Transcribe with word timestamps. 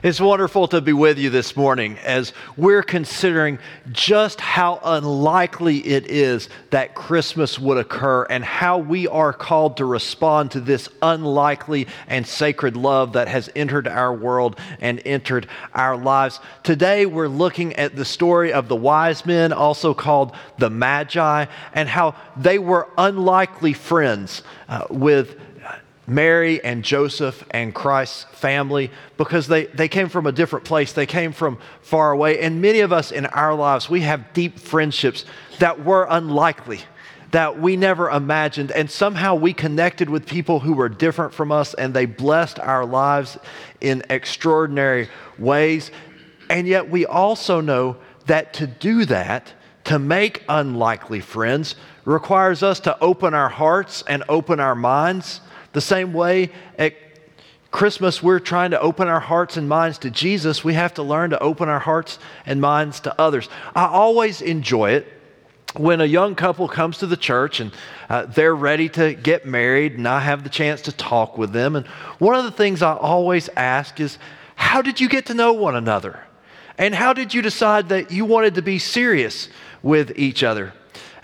It's 0.00 0.20
wonderful 0.20 0.68
to 0.68 0.80
be 0.80 0.92
with 0.92 1.18
you 1.18 1.28
this 1.28 1.56
morning 1.56 1.98
as 2.04 2.32
we're 2.56 2.84
considering 2.84 3.58
just 3.90 4.40
how 4.40 4.78
unlikely 4.84 5.78
it 5.78 6.06
is 6.06 6.48
that 6.70 6.94
Christmas 6.94 7.58
would 7.58 7.78
occur 7.78 8.22
and 8.30 8.44
how 8.44 8.78
we 8.78 9.08
are 9.08 9.32
called 9.32 9.78
to 9.78 9.84
respond 9.84 10.52
to 10.52 10.60
this 10.60 10.88
unlikely 11.02 11.88
and 12.06 12.24
sacred 12.24 12.76
love 12.76 13.14
that 13.14 13.26
has 13.26 13.50
entered 13.56 13.88
our 13.88 14.14
world 14.14 14.60
and 14.80 15.02
entered 15.04 15.48
our 15.74 15.96
lives. 15.96 16.38
Today, 16.62 17.04
we're 17.04 17.26
looking 17.26 17.74
at 17.74 17.96
the 17.96 18.04
story 18.04 18.52
of 18.52 18.68
the 18.68 18.76
wise 18.76 19.26
men, 19.26 19.52
also 19.52 19.94
called 19.94 20.32
the 20.58 20.70
Magi, 20.70 21.46
and 21.72 21.88
how 21.88 22.14
they 22.36 22.60
were 22.60 22.88
unlikely 22.96 23.72
friends 23.72 24.44
uh, 24.68 24.84
with 24.90 25.40
Mary 26.08 26.64
and 26.64 26.82
Joseph 26.82 27.44
and 27.50 27.74
Christ's 27.74 28.24
family 28.32 28.90
because 29.18 29.46
they, 29.46 29.66
they 29.66 29.88
came 29.88 30.08
from 30.08 30.26
a 30.26 30.32
different 30.32 30.64
place. 30.64 30.94
They 30.94 31.06
came 31.06 31.32
from 31.32 31.58
far 31.82 32.12
away. 32.12 32.40
And 32.40 32.62
many 32.62 32.80
of 32.80 32.92
us 32.92 33.12
in 33.12 33.26
our 33.26 33.54
lives, 33.54 33.90
we 33.90 34.00
have 34.00 34.32
deep 34.32 34.58
friendships 34.58 35.26
that 35.58 35.84
were 35.84 36.06
unlikely, 36.08 36.80
that 37.32 37.60
we 37.60 37.76
never 37.76 38.08
imagined. 38.08 38.72
And 38.72 38.90
somehow 38.90 39.34
we 39.34 39.52
connected 39.52 40.08
with 40.08 40.24
people 40.24 40.60
who 40.60 40.72
were 40.72 40.88
different 40.88 41.34
from 41.34 41.52
us 41.52 41.74
and 41.74 41.92
they 41.92 42.06
blessed 42.06 42.58
our 42.58 42.86
lives 42.86 43.36
in 43.82 44.02
extraordinary 44.08 45.10
ways. 45.38 45.90
And 46.48 46.66
yet 46.66 46.88
we 46.88 47.04
also 47.04 47.60
know 47.60 47.98
that 48.24 48.54
to 48.54 48.66
do 48.66 49.04
that, 49.04 49.52
to 49.84 49.98
make 49.98 50.42
unlikely 50.48 51.20
friends, 51.20 51.74
requires 52.06 52.62
us 52.62 52.80
to 52.80 52.98
open 53.00 53.34
our 53.34 53.50
hearts 53.50 54.02
and 54.08 54.24
open 54.30 54.58
our 54.58 54.74
minds 54.74 55.42
the 55.72 55.80
same 55.80 56.12
way 56.12 56.50
at 56.78 56.94
Christmas, 57.70 58.22
we're 58.22 58.38
trying 58.38 58.70
to 58.70 58.80
open 58.80 59.08
our 59.08 59.20
hearts 59.20 59.56
and 59.56 59.68
minds 59.68 59.98
to 59.98 60.10
Jesus. 60.10 60.64
We 60.64 60.74
have 60.74 60.94
to 60.94 61.02
learn 61.02 61.30
to 61.30 61.38
open 61.38 61.68
our 61.68 61.78
hearts 61.78 62.18
and 62.46 62.60
minds 62.60 63.00
to 63.00 63.20
others. 63.20 63.48
I 63.74 63.86
always 63.86 64.40
enjoy 64.40 64.92
it 64.92 65.06
when 65.76 66.00
a 66.00 66.06
young 66.06 66.34
couple 66.34 66.66
comes 66.66 66.98
to 66.98 67.06
the 67.06 67.16
church 67.16 67.60
and 67.60 67.72
uh, 68.08 68.24
they're 68.24 68.56
ready 68.56 68.88
to 68.88 69.14
get 69.14 69.44
married, 69.44 69.94
and 69.94 70.08
I 70.08 70.20
have 70.20 70.44
the 70.44 70.48
chance 70.48 70.80
to 70.82 70.92
talk 70.92 71.36
with 71.36 71.52
them. 71.52 71.76
And 71.76 71.86
one 72.18 72.34
of 72.34 72.44
the 72.44 72.50
things 72.50 72.80
I 72.80 72.94
always 72.94 73.50
ask 73.54 74.00
is, 74.00 74.18
How 74.54 74.80
did 74.80 74.98
you 74.98 75.08
get 75.08 75.26
to 75.26 75.34
know 75.34 75.52
one 75.52 75.76
another? 75.76 76.20
And 76.78 76.94
how 76.94 77.12
did 77.12 77.34
you 77.34 77.42
decide 77.42 77.88
that 77.88 78.12
you 78.12 78.24
wanted 78.24 78.54
to 78.54 78.62
be 78.62 78.78
serious 78.78 79.48
with 79.82 80.16
each 80.16 80.42
other? 80.42 80.72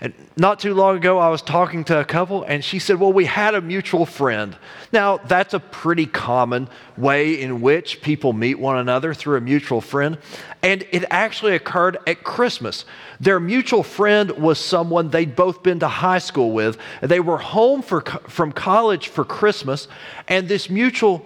And 0.01 0.13
not 0.35 0.59
too 0.59 0.73
long 0.73 0.97
ago, 0.97 1.19
I 1.19 1.29
was 1.29 1.41
talking 1.41 1.83
to 1.85 1.99
a 1.99 2.05
couple, 2.05 2.43
and 2.43 2.63
she 2.63 2.79
said, 2.79 2.99
Well, 2.99 3.13
we 3.13 3.25
had 3.25 3.55
a 3.55 3.61
mutual 3.61 4.05
friend. 4.05 4.55
Now, 4.91 5.17
that's 5.17 5.53
a 5.53 5.59
pretty 5.59 6.05
common 6.05 6.67
way 6.97 7.41
in 7.41 7.61
which 7.61 8.01
people 8.01 8.33
meet 8.33 8.59
one 8.59 8.77
another 8.77 9.13
through 9.13 9.37
a 9.37 9.41
mutual 9.41 9.81
friend. 9.81 10.17
And 10.61 10.85
it 10.91 11.05
actually 11.09 11.55
occurred 11.55 11.97
at 12.07 12.23
Christmas. 12.23 12.85
Their 13.19 13.39
mutual 13.39 13.83
friend 13.83 14.31
was 14.31 14.59
someone 14.59 15.09
they'd 15.09 15.35
both 15.35 15.63
been 15.63 15.79
to 15.79 15.87
high 15.87 16.19
school 16.19 16.51
with. 16.51 16.77
They 17.01 17.19
were 17.19 17.37
home 17.37 17.81
for, 17.81 18.01
from 18.01 18.51
college 18.51 19.07
for 19.07 19.23
Christmas, 19.23 19.87
and 20.27 20.47
this 20.47 20.69
mutual 20.69 21.25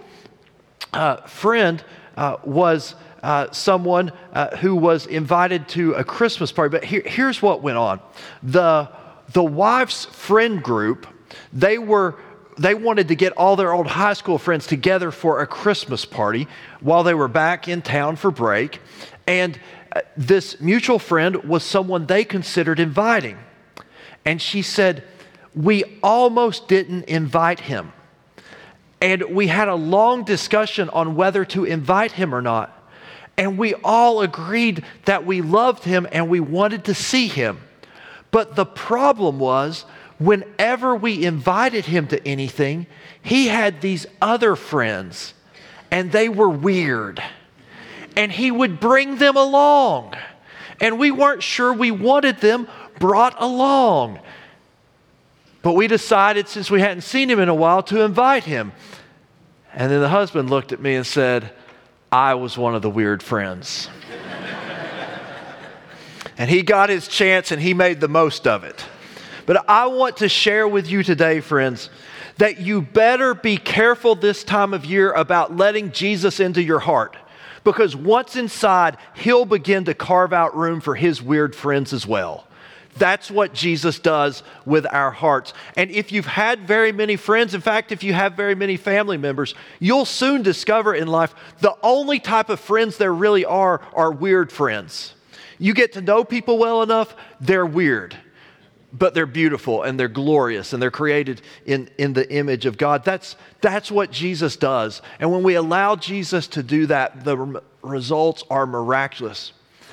uh, 0.92 1.16
friend 1.22 1.82
uh, 2.16 2.36
was 2.44 2.94
uh, 3.22 3.50
someone 3.50 4.12
uh, 4.32 4.56
who 4.56 4.74
was 4.74 5.06
invited 5.06 5.68
to 5.68 5.92
a 5.94 6.04
Christmas 6.04 6.52
party. 6.52 6.70
But 6.70 6.84
here, 6.84 7.02
here's 7.04 7.42
what 7.42 7.62
went 7.62 7.78
on 7.78 8.00
the, 8.42 8.90
the 9.32 9.42
wife's 9.42 10.06
friend 10.06 10.62
group, 10.62 11.06
they 11.52 11.78
were 11.78 12.16
they 12.58 12.74
wanted 12.74 13.08
to 13.08 13.14
get 13.14 13.32
all 13.38 13.56
their 13.56 13.72
old 13.72 13.86
high 13.86 14.12
school 14.12 14.36
friends 14.36 14.66
together 14.66 15.10
for 15.10 15.40
a 15.40 15.46
Christmas 15.46 16.04
party 16.04 16.46
while 16.80 17.02
they 17.02 17.14
were 17.14 17.28
back 17.28 17.68
in 17.68 17.80
town 17.80 18.16
for 18.16 18.30
break. 18.30 18.80
And 19.26 19.58
uh, 19.92 20.02
this 20.16 20.60
mutual 20.60 20.98
friend 20.98 21.36
was 21.44 21.64
someone 21.64 22.04
they 22.04 22.22
considered 22.22 22.78
inviting. 22.78 23.38
And 24.26 24.42
she 24.42 24.60
said, 24.60 25.04
We 25.54 25.98
almost 26.02 26.68
didn't 26.68 27.04
invite 27.04 27.60
him. 27.60 27.92
And 29.00 29.22
we 29.34 29.46
had 29.46 29.68
a 29.68 29.74
long 29.74 30.24
discussion 30.24 30.90
on 30.90 31.16
whether 31.16 31.46
to 31.46 31.64
invite 31.64 32.12
him 32.12 32.34
or 32.34 32.42
not 32.42 32.79
and 33.40 33.56
we 33.56 33.72
all 33.82 34.20
agreed 34.20 34.84
that 35.06 35.24
we 35.24 35.40
loved 35.40 35.84
him 35.84 36.06
and 36.12 36.28
we 36.28 36.40
wanted 36.40 36.84
to 36.84 36.92
see 36.94 37.26
him. 37.26 37.58
But 38.30 38.54
the 38.54 38.66
problem 38.66 39.38
was, 39.38 39.86
whenever 40.18 40.94
we 40.94 41.24
invited 41.24 41.86
him 41.86 42.06
to 42.08 42.28
anything, 42.28 42.86
he 43.22 43.48
had 43.48 43.80
these 43.80 44.04
other 44.20 44.56
friends, 44.56 45.32
and 45.90 46.12
they 46.12 46.28
were 46.28 46.50
weird. 46.50 47.22
And 48.14 48.30
he 48.30 48.50
would 48.50 48.78
bring 48.78 49.16
them 49.16 49.38
along, 49.38 50.14
and 50.78 50.98
we 50.98 51.10
weren't 51.10 51.42
sure 51.42 51.72
we 51.72 51.90
wanted 51.90 52.42
them 52.42 52.68
brought 52.98 53.40
along. 53.40 54.20
But 55.62 55.72
we 55.72 55.86
decided, 55.86 56.46
since 56.46 56.70
we 56.70 56.82
hadn't 56.82 57.02
seen 57.02 57.30
him 57.30 57.40
in 57.40 57.48
a 57.48 57.54
while, 57.54 57.82
to 57.84 58.02
invite 58.02 58.44
him. 58.44 58.72
And 59.72 59.90
then 59.90 60.02
the 60.02 60.10
husband 60.10 60.50
looked 60.50 60.72
at 60.72 60.80
me 60.82 60.94
and 60.94 61.06
said, 61.06 61.54
I 62.12 62.34
was 62.34 62.58
one 62.58 62.74
of 62.74 62.82
the 62.82 62.90
weird 62.90 63.22
friends. 63.22 63.88
and 66.36 66.50
he 66.50 66.62
got 66.62 66.88
his 66.88 67.06
chance 67.06 67.52
and 67.52 67.62
he 67.62 67.72
made 67.72 68.00
the 68.00 68.08
most 68.08 68.46
of 68.46 68.64
it. 68.64 68.84
But 69.46 69.68
I 69.68 69.86
want 69.86 70.18
to 70.18 70.28
share 70.28 70.66
with 70.66 70.88
you 70.88 71.02
today, 71.02 71.40
friends, 71.40 71.88
that 72.38 72.60
you 72.60 72.82
better 72.82 73.34
be 73.34 73.56
careful 73.56 74.14
this 74.14 74.42
time 74.42 74.74
of 74.74 74.84
year 74.84 75.12
about 75.12 75.56
letting 75.56 75.92
Jesus 75.92 76.40
into 76.40 76.62
your 76.62 76.80
heart. 76.80 77.16
Because 77.62 77.94
once 77.94 78.36
inside, 78.36 78.96
he'll 79.14 79.44
begin 79.44 79.84
to 79.84 79.94
carve 79.94 80.32
out 80.32 80.56
room 80.56 80.80
for 80.80 80.94
his 80.94 81.22
weird 81.22 81.54
friends 81.54 81.92
as 81.92 82.06
well. 82.06 82.46
That's 82.96 83.30
what 83.30 83.54
Jesus 83.54 83.98
does 83.98 84.42
with 84.64 84.86
our 84.86 85.10
hearts. 85.10 85.52
And 85.76 85.90
if 85.90 86.12
you've 86.12 86.26
had 86.26 86.66
very 86.66 86.92
many 86.92 87.16
friends, 87.16 87.54
in 87.54 87.60
fact, 87.60 87.92
if 87.92 88.02
you 88.02 88.12
have 88.12 88.34
very 88.34 88.54
many 88.54 88.76
family 88.76 89.16
members, 89.16 89.54
you'll 89.78 90.04
soon 90.04 90.42
discover 90.42 90.94
in 90.94 91.08
life 91.08 91.34
the 91.60 91.76
only 91.82 92.18
type 92.18 92.48
of 92.50 92.60
friends 92.60 92.96
there 92.98 93.14
really 93.14 93.44
are 93.44 93.80
are 93.94 94.12
weird 94.12 94.50
friends. 94.52 95.14
You 95.58 95.74
get 95.74 95.92
to 95.92 96.00
know 96.00 96.24
people 96.24 96.58
well 96.58 96.82
enough, 96.82 97.14
they're 97.40 97.66
weird, 97.66 98.16
but 98.92 99.14
they're 99.14 99.26
beautiful 99.26 99.82
and 99.82 100.00
they're 100.00 100.08
glorious 100.08 100.72
and 100.72 100.82
they're 100.82 100.90
created 100.90 101.42
in, 101.66 101.90
in 101.98 102.14
the 102.14 102.30
image 102.32 102.66
of 102.66 102.78
God. 102.78 103.04
That's, 103.04 103.36
that's 103.60 103.90
what 103.90 104.10
Jesus 104.10 104.56
does. 104.56 105.02
And 105.18 105.30
when 105.30 105.42
we 105.42 105.54
allow 105.54 105.96
Jesus 105.96 106.48
to 106.48 106.62
do 106.62 106.86
that, 106.86 107.24
the 107.24 107.62
results 107.82 108.42
are 108.50 108.66
miraculous. 108.66 109.52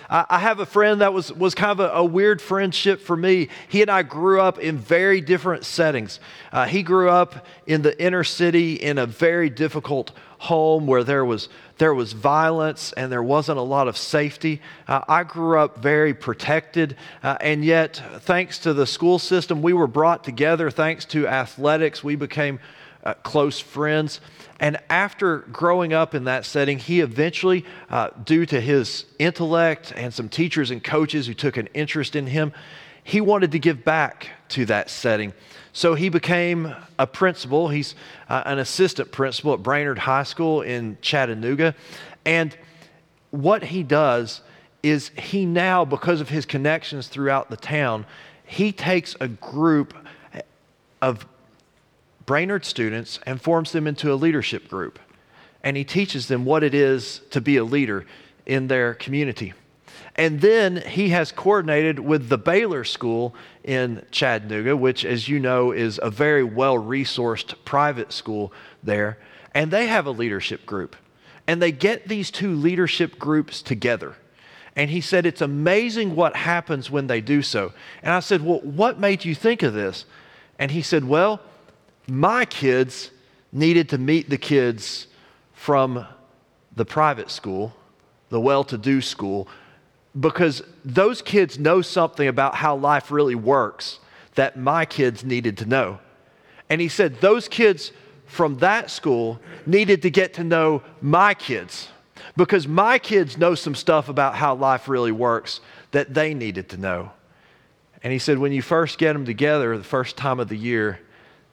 I 0.10 0.40
have 0.40 0.62
a 0.62 0.66
friend 0.66 1.02
that 1.02 1.14
was, 1.14 1.34
was 1.34 1.54
kind 1.54 1.72
of 1.72 1.80
a, 1.82 1.90
a, 1.98 2.06
weird 2.06 2.42
friendship 2.42 3.02
for 3.02 3.18
me. 3.18 3.50
He 3.68 3.82
and 3.82 3.92
I 3.92 4.04
grew 4.04 4.40
up 4.40 4.58
in 4.58 4.78
very 4.78 5.20
different 5.20 5.66
settings. 5.66 6.22
Uh, 6.54 6.66
he 6.66 6.82
grew 6.82 7.10
up 7.10 7.46
in 7.66 7.82
the 7.82 8.02
inner 8.02 8.24
city 8.24 8.76
in 8.76 8.98
a 8.98 9.06
very 9.06 9.50
difficult 9.50 10.12
home 10.40 10.88
where 10.88 11.04
there 11.04 11.26
was, 11.26 11.50
there 11.78 11.94
was 11.94 12.14
violence 12.14 12.94
and 12.94 13.12
there 13.12 13.24
wasn't 13.24 13.58
a 13.58 13.64
lot 13.64 13.90
of 13.90 13.98
safety. 13.98 14.62
Uh, 14.88 15.02
I 15.10 15.24
grew 15.24 15.60
up 15.60 15.80
very 15.80 16.14
protected, 16.14 16.96
uh, 17.22 17.38
and 17.42 17.66
yet, 17.66 18.02
thanks 18.22 18.60
to 18.60 18.74
the 18.74 18.88
school 18.88 19.20
system, 19.20 19.62
we 19.62 19.74
were 19.74 19.88
brought 19.88 20.24
together. 20.24 20.72
Thanks 20.72 21.04
to 21.06 21.28
athletics, 21.28 22.04
we 22.04 22.16
became 22.16 22.60
uh, 23.08 23.14
close 23.24 23.58
friends. 23.60 24.20
And 24.60 24.78
after 24.90 25.40
growing 25.52 25.94
up 25.94 26.14
in 26.14 26.26
that 26.26 26.46
setting, 26.46 26.78
he 26.78 27.00
eventually, 27.00 27.64
uh, 27.90 28.10
due 28.26 28.46
to 28.48 28.60
his 28.60 29.06
intellect 29.18 29.94
and 29.96 30.14
some 30.14 30.28
teachers 30.28 30.72
and 30.72 30.84
coaches 30.84 31.26
who 31.26 31.34
took 31.34 31.56
an 31.56 31.70
interest 31.74 32.16
in 32.16 32.28
him, 32.28 32.52
he 33.04 33.22
wanted 33.22 33.54
to 33.54 33.60
give 33.60 33.86
back 33.86 34.28
to 34.50 34.66
that 34.66 34.90
setting. 34.90 35.32
So 35.72 35.96
he 35.96 36.10
became 36.10 36.76
a 37.00 37.08
principal. 37.08 37.70
He's 37.70 37.96
uh, 38.28 38.44
an 38.46 38.60
assistant 38.60 39.12
principal 39.14 39.54
at 39.54 39.64
Brainerd 39.64 40.00
High 40.00 40.24
School 40.24 40.62
in 40.62 40.98
Chattanooga. 41.02 41.76
And 42.26 42.58
what 43.32 43.64
he 43.64 43.84
does 43.84 44.42
is 44.84 45.10
he 45.18 45.46
now, 45.46 45.86
because 45.86 46.20
of 46.20 46.28
his 46.28 46.46
connections 46.46 47.08
throughout 47.08 47.50
the 47.50 47.58
town, 47.58 48.06
he 48.46 48.74
takes 48.74 49.16
a 49.22 49.30
group 49.30 49.94
of 51.02 51.26
Brainerd 52.28 52.66
students 52.66 53.20
and 53.26 53.42
forms 53.42 53.72
them 53.72 53.88
into 53.88 54.14
a 54.14 54.16
leadership 54.16 54.68
group. 54.68 55.00
And 55.64 55.76
he 55.76 55.84
teaches 55.84 56.28
them 56.28 56.46
what 56.46 56.64
it 56.64 56.76
is 56.76 57.22
to 57.32 57.42
be 57.42 57.58
a 57.58 57.64
leader 57.64 58.06
in 58.46 58.68
their 58.68 58.94
community. 58.94 59.54
And 60.16 60.42
then 60.42 60.78
he 60.78 61.10
has 61.10 61.32
coordinated 61.32 62.00
with 62.00 62.30
the 62.30 62.38
Baylor 62.38 62.84
School 62.84 63.34
in 63.64 64.04
Chattanooga, 64.12 64.76
which, 64.76 65.06
as 65.06 65.30
you 65.30 65.40
know, 65.40 65.72
is 65.72 66.00
a 66.04 66.10
very 66.10 66.44
well 66.44 66.76
resourced 66.76 67.56
private 67.66 68.12
school 68.12 68.52
there. 68.84 69.18
And 69.54 69.72
they 69.72 69.88
have 69.88 70.06
a 70.06 70.12
leadership 70.12 70.66
group. 70.66 70.96
And 71.48 71.62
they 71.62 71.72
get 71.72 72.08
these 72.08 72.30
two 72.30 72.54
leadership 72.54 73.18
groups 73.18 73.62
together. 73.62 74.16
And 74.76 74.90
he 74.90 75.02
said, 75.02 75.26
It's 75.26 75.42
amazing 75.42 76.16
what 76.16 76.36
happens 76.36 76.92
when 76.92 77.08
they 77.08 77.22
do 77.22 77.42
so. 77.42 77.74
And 78.04 78.14
I 78.14 78.20
said, 78.20 78.44
Well, 78.44 78.60
what 78.60 79.00
made 79.00 79.24
you 79.24 79.34
think 79.34 79.64
of 79.64 79.74
this? 79.74 80.06
And 80.60 80.72
he 80.72 80.82
said, 80.82 81.06
Well, 81.06 81.42
my 82.08 82.46
kids 82.46 83.12
needed 83.52 83.90
to 83.90 83.98
meet 83.98 84.30
the 84.30 84.38
kids 84.38 85.08
from 85.54 86.06
the 86.76 86.86
private 86.86 87.30
school, 87.30 87.74
the 88.30 88.40
well 88.40 88.64
to 88.64 88.78
do 88.78 89.02
school, 89.02 89.48
because 90.20 90.62
those 90.84 91.22
kids 91.22 91.60
know 91.60 91.82
something 91.82 92.28
about 92.28 92.56
how 92.56 92.76
life 92.76 93.12
really 93.12 93.36
works 93.36 94.00
that 94.36 94.58
my 94.58 94.86
kids 94.86 95.24
needed 95.24 95.58
to 95.58 95.66
know. 95.66 96.00
And 96.70 96.82
he 96.82 96.88
said, 96.88 97.20
those 97.22 97.48
kids 97.48 97.92
from 98.26 98.58
that 98.60 98.90
school 98.92 99.40
needed 99.66 100.02
to 100.02 100.10
get 100.10 100.34
to 100.36 100.44
know 100.44 100.84
my 101.02 101.34
kids 101.34 101.90
because 102.36 102.68
my 102.68 103.00
kids 103.00 103.38
know 103.38 103.56
some 103.56 103.76
stuff 103.76 104.10
about 104.10 104.36
how 104.36 104.54
life 104.54 104.88
really 104.88 105.12
works 105.12 105.60
that 105.92 106.14
they 106.14 106.34
needed 106.34 106.70
to 106.70 106.78
know. 106.78 107.12
And 108.04 108.14
he 108.14 108.20
said, 108.20 108.38
when 108.38 108.52
you 108.52 108.62
first 108.62 109.00
get 109.00 109.14
them 109.14 109.26
together, 109.26 109.78
the 109.78 109.84
first 109.84 110.18
time 110.18 110.40
of 110.40 110.50
the 110.50 110.58
year, 110.58 111.00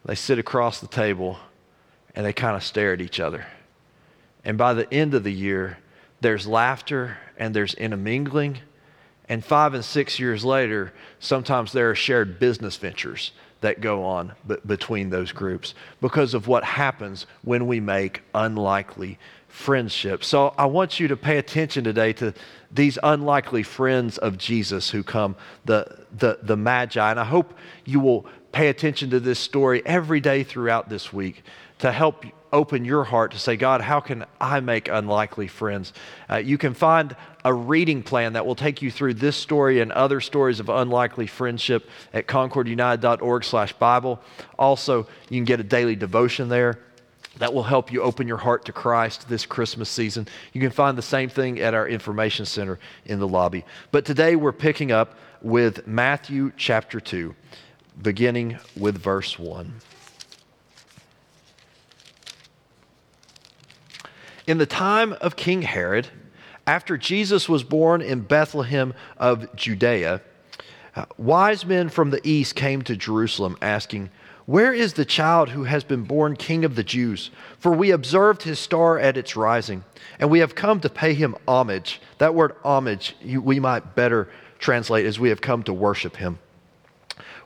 they 0.05 0.15
sit 0.15 0.39
across 0.39 0.81
the 0.81 0.87
table 0.87 1.39
and 2.15 2.25
they 2.25 2.33
kind 2.33 2.57
of 2.57 2.63
stare 2.63 2.93
at 2.93 3.01
each 3.01 3.21
other. 3.21 3.47
And 4.45 4.59
by 4.59 4.75
the 4.75 4.93
end 4.93 5.15
of 5.15 5.25
the 5.25 5.33
year, 5.33 5.79
there's 6.21 6.47
laughter 6.47 7.19
and 7.39 7.55
there's 7.55 7.75
intermingling. 7.75 8.59
And 9.29 9.45
five 9.45 9.75
and 9.75 9.85
six 9.85 10.19
years 10.19 10.45
later, 10.45 10.93
sometimes 11.19 11.73
there 11.73 11.91
are 11.91 11.95
shared 11.95 12.39
business 12.39 12.77
ventures 12.77 13.33
that 13.63 13.81
go 13.81 14.05
on 14.05 14.33
b- 14.47 14.57
between 14.67 15.09
those 15.09 15.33
groups 15.33 15.75
because 16.03 16.35
of 16.35 16.47
what 16.47 16.63
happens 16.63 17.27
when 17.43 17.67
we 17.67 17.81
make 17.81 18.21
unlikely 18.35 19.19
friendships. 19.49 20.27
So 20.27 20.53
I 20.59 20.67
want 20.67 21.01
you 21.01 21.09
to 21.09 21.17
pay 21.17 21.39
attention 21.39 21.85
today 21.85 22.13
to 22.15 22.35
these 22.71 22.99
unlikely 23.03 23.63
friends 23.63 24.19
of 24.19 24.37
Jesus 24.37 24.91
who 24.91 25.03
come, 25.03 25.37
the, 25.65 26.05
the, 26.19 26.41
the 26.43 26.57
Magi. 26.57 27.11
And 27.11 27.19
I 27.19 27.25
hope 27.25 27.55
you 27.87 28.01
will 28.01 28.27
pay 28.55 28.69
attention 28.69 29.11
to 29.11 29.19
this 29.19 29.41
story 29.41 29.83
every 29.85 30.21
day 30.21 30.45
throughout 30.45 30.89
this 30.89 31.13
week 31.13 31.43
to 31.81 31.91
help 31.91 32.25
open 32.53 32.85
your 32.85 33.03
heart 33.03 33.33
to 33.33 33.39
say, 33.39 33.57
God, 33.57 33.81
how 33.81 33.99
can 33.99 34.25
I 34.41 34.61
make 34.61 34.89
unlikely 34.89 35.49
friends? 35.49 35.93
Uh, 36.31 36.37
you 36.37 36.57
can 36.57 36.73
find 36.73 37.17
a 37.45 37.53
reading 37.53 38.05
plan 38.05 38.35
that 38.35 38.47
will 38.47 38.55
take 38.55 38.81
you 38.81 38.93
through 38.93 39.15
this 39.15 39.37
story 39.37 39.81
and 39.81 39.91
other 39.91 40.21
stories 40.21 40.61
of 40.61 40.69
unlikely 40.69 41.27
friendship 41.27 41.91
at 42.13 42.29
concordunited.org 42.29 43.43
slash 43.43 43.73
Bible. 43.73 44.21
Also, 44.57 45.09
you 45.29 45.39
can 45.39 45.45
get 45.45 45.59
a 45.59 45.65
daily 45.65 45.97
devotion 45.97 46.49
there 46.49 46.79
that 47.39 47.53
will 47.53 47.65
help 47.65 47.93
you 47.93 48.03
open 48.03 48.29
your 48.29 48.37
heart 48.37 48.65
to 48.67 48.73
Christ 48.73 49.29
this 49.29 49.45
Christmas 49.45 49.89
season. 49.89 50.29
You 50.53 50.61
can 50.61 50.71
find 50.71 50.97
the 50.97 51.03
same 51.03 51.29
thing 51.29 51.59
at 51.59 51.75
our 51.75 51.89
information 51.89 52.47
center 52.47 52.79
in 53.05 53.19
the 53.19 53.27
lobby. 53.27 53.65
But 53.91 54.05
today 54.05 54.37
we're 54.37 54.53
picking 54.53 54.93
up 54.93 55.19
with 55.43 55.89
Matthew 55.89 56.53
chapter 56.57 57.01
2 57.01 57.35
beginning 58.01 58.59
with 58.77 58.99
verse 58.99 59.39
1. 59.39 59.75
In 64.47 64.59
the 64.59 64.67
time 64.67 65.15
of 65.21 65.37
King 65.37 65.63
Herod, 65.63 66.09
after 66.67 66.97
Jesus 66.99 67.49
was 67.49 67.63
born 67.63 68.03
in 68.03 68.21
Bethlehem 68.21 68.95
of 69.17 69.55
Judea, 69.57 70.21
uh, 70.97 71.05
wise 71.17 71.65
men 71.65 71.89
from 71.89 72.11
the 72.11 72.21
east 72.29 72.55
came 72.55 72.83
to 72.83 72.97
Jerusalem 72.97 73.57
asking, 73.61 74.11
Where 74.47 74.73
is 74.73 74.93
the 74.93 75.05
child 75.05 75.49
who 75.49 75.65
has 75.65 75.83
been 75.83 76.05
born 76.05 76.37
king 76.37 76.65
of 76.65 76.77
the 76.77 76.85
Jews? 76.85 77.31
For 77.59 77.73
we 77.73 77.91
observed 77.91 78.43
his 78.43 78.59
star 78.59 78.99
at 78.99 79.17
its 79.17 79.35
rising, 79.35 79.85
and 80.19 80.31
we 80.31 80.41
have 80.41 80.55
come 80.55 80.81
to 80.81 80.91
pay 80.91 81.15
him 81.15 81.37
homage. 81.49 82.01
That 82.19 82.35
word 82.35 82.55
homage, 82.63 83.17
we 83.25 83.59
might 83.59 83.95
better 83.95 84.29
translate 84.59 85.07
as 85.07 85.19
we 85.19 85.31
have 85.31 85.41
come 85.41 85.63
to 85.65 85.73
worship 85.73 86.17
him. 86.17 86.39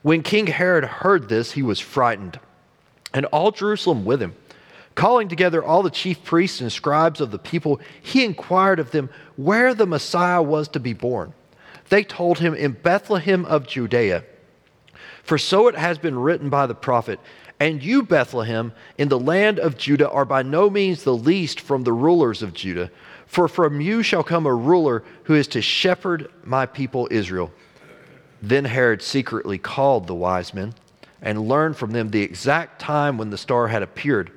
When 0.02 0.22
King 0.22 0.46
Herod 0.46 0.84
heard 0.84 1.28
this, 1.28 1.52
he 1.52 1.62
was 1.62 1.80
frightened, 1.80 2.38
and 3.12 3.26
all 3.26 3.50
Jerusalem 3.50 4.04
with 4.04 4.22
him. 4.22 4.34
Calling 4.94 5.28
together 5.28 5.62
all 5.62 5.82
the 5.82 5.90
chief 5.90 6.24
priests 6.24 6.60
and 6.60 6.72
scribes 6.72 7.20
of 7.20 7.30
the 7.30 7.38
people, 7.38 7.80
he 8.02 8.24
inquired 8.24 8.80
of 8.80 8.90
them 8.90 9.10
where 9.36 9.74
the 9.74 9.86
Messiah 9.86 10.42
was 10.42 10.66
to 10.68 10.80
be 10.80 10.92
born. 10.92 11.34
They 11.88 12.02
told 12.02 12.40
him, 12.40 12.54
In 12.54 12.72
Bethlehem 12.72 13.44
of 13.44 13.66
Judea. 13.66 14.24
For 15.22 15.38
so 15.38 15.68
it 15.68 15.76
has 15.76 15.98
been 15.98 16.18
written 16.18 16.50
by 16.50 16.66
the 16.66 16.74
prophet, 16.74 17.20
And 17.60 17.82
you, 17.82 18.02
Bethlehem, 18.02 18.72
in 18.96 19.08
the 19.08 19.18
land 19.18 19.58
of 19.58 19.76
Judah, 19.76 20.10
are 20.10 20.24
by 20.24 20.42
no 20.42 20.68
means 20.68 21.04
the 21.04 21.14
least 21.14 21.60
from 21.60 21.84
the 21.84 21.92
rulers 21.92 22.42
of 22.42 22.52
Judah. 22.52 22.90
For 23.26 23.46
from 23.46 23.80
you 23.80 24.02
shall 24.02 24.24
come 24.24 24.46
a 24.46 24.54
ruler 24.54 25.04
who 25.24 25.34
is 25.34 25.46
to 25.48 25.62
shepherd 25.62 26.30
my 26.42 26.66
people 26.66 27.08
Israel. 27.10 27.52
Then 28.40 28.64
Herod 28.64 29.02
secretly 29.02 29.58
called 29.58 30.06
the 30.06 30.14
wise 30.14 30.54
men 30.54 30.74
and 31.20 31.48
learned 31.48 31.76
from 31.76 31.90
them 31.90 32.10
the 32.10 32.22
exact 32.22 32.80
time 32.80 33.18
when 33.18 33.30
the 33.30 33.38
star 33.38 33.68
had 33.68 33.82
appeared. 33.82 34.30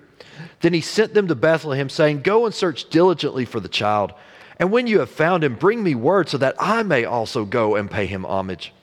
Then 0.61 0.73
he 0.73 0.81
sent 0.81 1.13
them 1.13 1.27
to 1.27 1.35
Bethlehem, 1.35 1.89
saying, 1.89 2.21
Go 2.21 2.45
and 2.45 2.53
search 2.53 2.89
diligently 2.89 3.45
for 3.45 3.59
the 3.59 3.69
child. 3.69 4.13
And 4.57 4.71
when 4.71 4.87
you 4.87 4.99
have 4.99 5.09
found 5.09 5.43
him, 5.43 5.55
bring 5.55 5.83
me 5.83 5.95
word 5.95 6.29
so 6.29 6.37
that 6.37 6.55
I 6.59 6.83
may 6.83 7.05
also 7.05 7.45
go 7.45 7.75
and 7.75 7.89
pay 7.89 8.05
him 8.05 8.25
homage. 8.25 8.73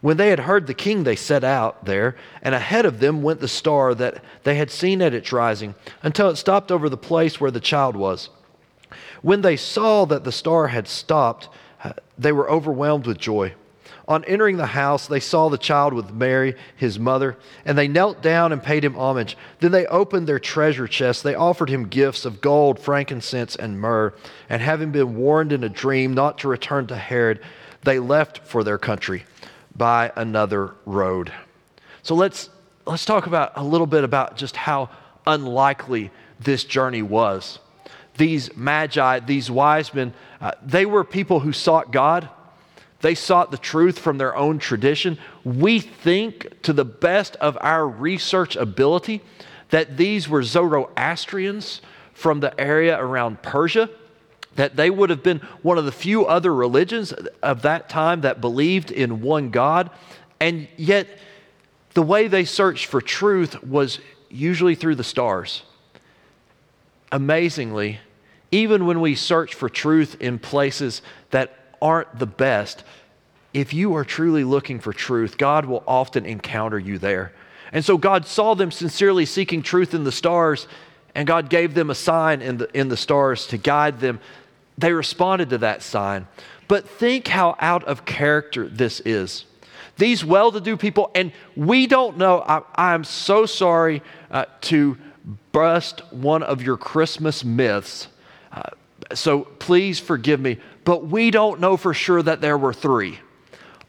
When 0.00 0.16
they 0.16 0.30
had 0.30 0.40
heard 0.40 0.66
the 0.66 0.74
king, 0.74 1.04
they 1.04 1.16
set 1.16 1.44
out 1.44 1.84
there, 1.84 2.16
and 2.42 2.54
ahead 2.54 2.86
of 2.86 3.00
them 3.00 3.22
went 3.22 3.40
the 3.40 3.48
star 3.48 3.94
that 3.94 4.24
they 4.44 4.54
had 4.54 4.70
seen 4.70 5.02
at 5.02 5.12
its 5.12 5.32
rising, 5.32 5.74
until 6.02 6.30
it 6.30 6.36
stopped 6.36 6.72
over 6.72 6.88
the 6.88 6.96
place 6.96 7.40
where 7.40 7.50
the 7.50 7.60
child 7.60 7.96
was. 7.96 8.30
When 9.20 9.42
they 9.42 9.56
saw 9.56 10.06
that 10.06 10.24
the 10.24 10.32
star 10.32 10.68
had 10.68 10.88
stopped, 10.88 11.48
uh, 11.84 11.92
they 12.18 12.32
were 12.32 12.50
overwhelmed 12.50 13.06
with 13.06 13.18
joy. 13.18 13.54
On 14.10 14.24
entering 14.24 14.56
the 14.56 14.66
house, 14.66 15.06
they 15.06 15.20
saw 15.20 15.48
the 15.48 15.56
child 15.56 15.94
with 15.94 16.12
Mary, 16.12 16.56
his 16.74 16.98
mother, 16.98 17.36
and 17.64 17.78
they 17.78 17.86
knelt 17.86 18.20
down 18.20 18.50
and 18.50 18.60
paid 18.60 18.84
him 18.84 18.96
homage. 18.96 19.36
Then 19.60 19.70
they 19.70 19.86
opened 19.86 20.26
their 20.26 20.40
treasure 20.40 20.88
chests. 20.88 21.22
They 21.22 21.36
offered 21.36 21.70
him 21.70 21.86
gifts 21.86 22.24
of 22.24 22.40
gold, 22.40 22.80
frankincense, 22.80 23.54
and 23.54 23.80
myrrh. 23.80 24.12
And 24.48 24.60
having 24.60 24.90
been 24.90 25.14
warned 25.14 25.52
in 25.52 25.62
a 25.62 25.68
dream 25.68 26.12
not 26.12 26.38
to 26.38 26.48
return 26.48 26.88
to 26.88 26.96
Herod, 26.96 27.38
they 27.84 28.00
left 28.00 28.38
for 28.38 28.64
their 28.64 28.78
country 28.78 29.26
by 29.76 30.10
another 30.16 30.74
road. 30.86 31.32
So 32.02 32.16
let's, 32.16 32.50
let's 32.86 33.04
talk 33.04 33.28
about 33.28 33.52
a 33.54 33.62
little 33.62 33.86
bit 33.86 34.02
about 34.02 34.36
just 34.36 34.56
how 34.56 34.90
unlikely 35.24 36.10
this 36.40 36.64
journey 36.64 37.02
was. 37.02 37.60
These 38.16 38.56
magi, 38.56 39.20
these 39.20 39.52
wise 39.52 39.94
men, 39.94 40.14
uh, 40.40 40.50
they 40.60 40.84
were 40.84 41.04
people 41.04 41.38
who 41.38 41.52
sought 41.52 41.92
God 41.92 42.28
they 43.00 43.14
sought 43.14 43.50
the 43.50 43.58
truth 43.58 43.98
from 43.98 44.18
their 44.18 44.36
own 44.36 44.58
tradition. 44.58 45.18
We 45.44 45.80
think, 45.80 46.62
to 46.62 46.72
the 46.72 46.84
best 46.84 47.36
of 47.36 47.56
our 47.60 47.86
research 47.88 48.56
ability, 48.56 49.22
that 49.70 49.96
these 49.96 50.28
were 50.28 50.42
Zoroastrians 50.42 51.80
from 52.12 52.40
the 52.40 52.58
area 52.60 53.00
around 53.00 53.42
Persia, 53.42 53.88
that 54.56 54.76
they 54.76 54.90
would 54.90 55.10
have 55.10 55.22
been 55.22 55.38
one 55.62 55.78
of 55.78 55.84
the 55.84 55.92
few 55.92 56.26
other 56.26 56.52
religions 56.54 57.12
of 57.42 57.62
that 57.62 57.88
time 57.88 58.20
that 58.22 58.40
believed 58.40 58.90
in 58.90 59.22
one 59.22 59.50
God. 59.50 59.90
And 60.38 60.68
yet, 60.76 61.06
the 61.94 62.02
way 62.02 62.28
they 62.28 62.44
searched 62.44 62.86
for 62.86 63.00
truth 63.00 63.62
was 63.62 64.00
usually 64.28 64.74
through 64.74 64.96
the 64.96 65.04
stars. 65.04 65.62
Amazingly, 67.12 68.00
even 68.50 68.86
when 68.86 69.00
we 69.00 69.14
search 69.14 69.54
for 69.54 69.68
truth 69.68 70.16
in 70.20 70.38
places 70.38 71.02
that 71.30 71.56
aren't 71.80 72.18
the 72.18 72.26
best, 72.26 72.84
if 73.52 73.74
you 73.74 73.94
are 73.94 74.04
truly 74.04 74.44
looking 74.44 74.78
for 74.78 74.92
truth, 74.92 75.36
God 75.36 75.64
will 75.64 75.82
often 75.86 76.26
encounter 76.26 76.78
you 76.78 76.98
there. 76.98 77.32
And 77.72 77.84
so 77.84 77.98
God 77.98 78.26
saw 78.26 78.54
them 78.54 78.70
sincerely 78.70 79.26
seeking 79.26 79.62
truth 79.62 79.94
in 79.94 80.04
the 80.04 80.12
stars, 80.12 80.66
and 81.14 81.26
God 81.26 81.50
gave 81.50 81.74
them 81.74 81.90
a 81.90 81.94
sign 81.94 82.42
in 82.42 82.58
the, 82.58 82.78
in 82.78 82.88
the 82.88 82.96
stars 82.96 83.46
to 83.48 83.58
guide 83.58 84.00
them. 84.00 84.20
They 84.78 84.92
responded 84.92 85.50
to 85.50 85.58
that 85.58 85.82
sign. 85.82 86.26
But 86.68 86.88
think 86.88 87.28
how 87.28 87.56
out 87.60 87.84
of 87.84 88.04
character 88.04 88.68
this 88.68 89.00
is. 89.00 89.44
These 89.96 90.24
well 90.24 90.52
to 90.52 90.60
do 90.60 90.76
people, 90.76 91.10
and 91.14 91.32
we 91.56 91.86
don't 91.86 92.16
know, 92.16 92.38
I, 92.40 92.94
am 92.94 93.04
so 93.04 93.46
sorry 93.46 94.02
uh, 94.30 94.46
to 94.62 94.96
bust 95.52 96.02
one 96.12 96.42
of 96.42 96.62
your 96.62 96.76
Christmas 96.76 97.44
myths. 97.44 98.08
Uh, 98.52 98.62
so 99.14 99.42
please 99.42 99.98
forgive 99.98 100.40
me 100.40 100.58
but 100.84 101.06
we 101.06 101.30
don't 101.30 101.60
know 101.60 101.76
for 101.76 101.94
sure 101.94 102.22
that 102.22 102.40
there 102.40 102.58
were 102.58 102.72
three. 102.72 103.18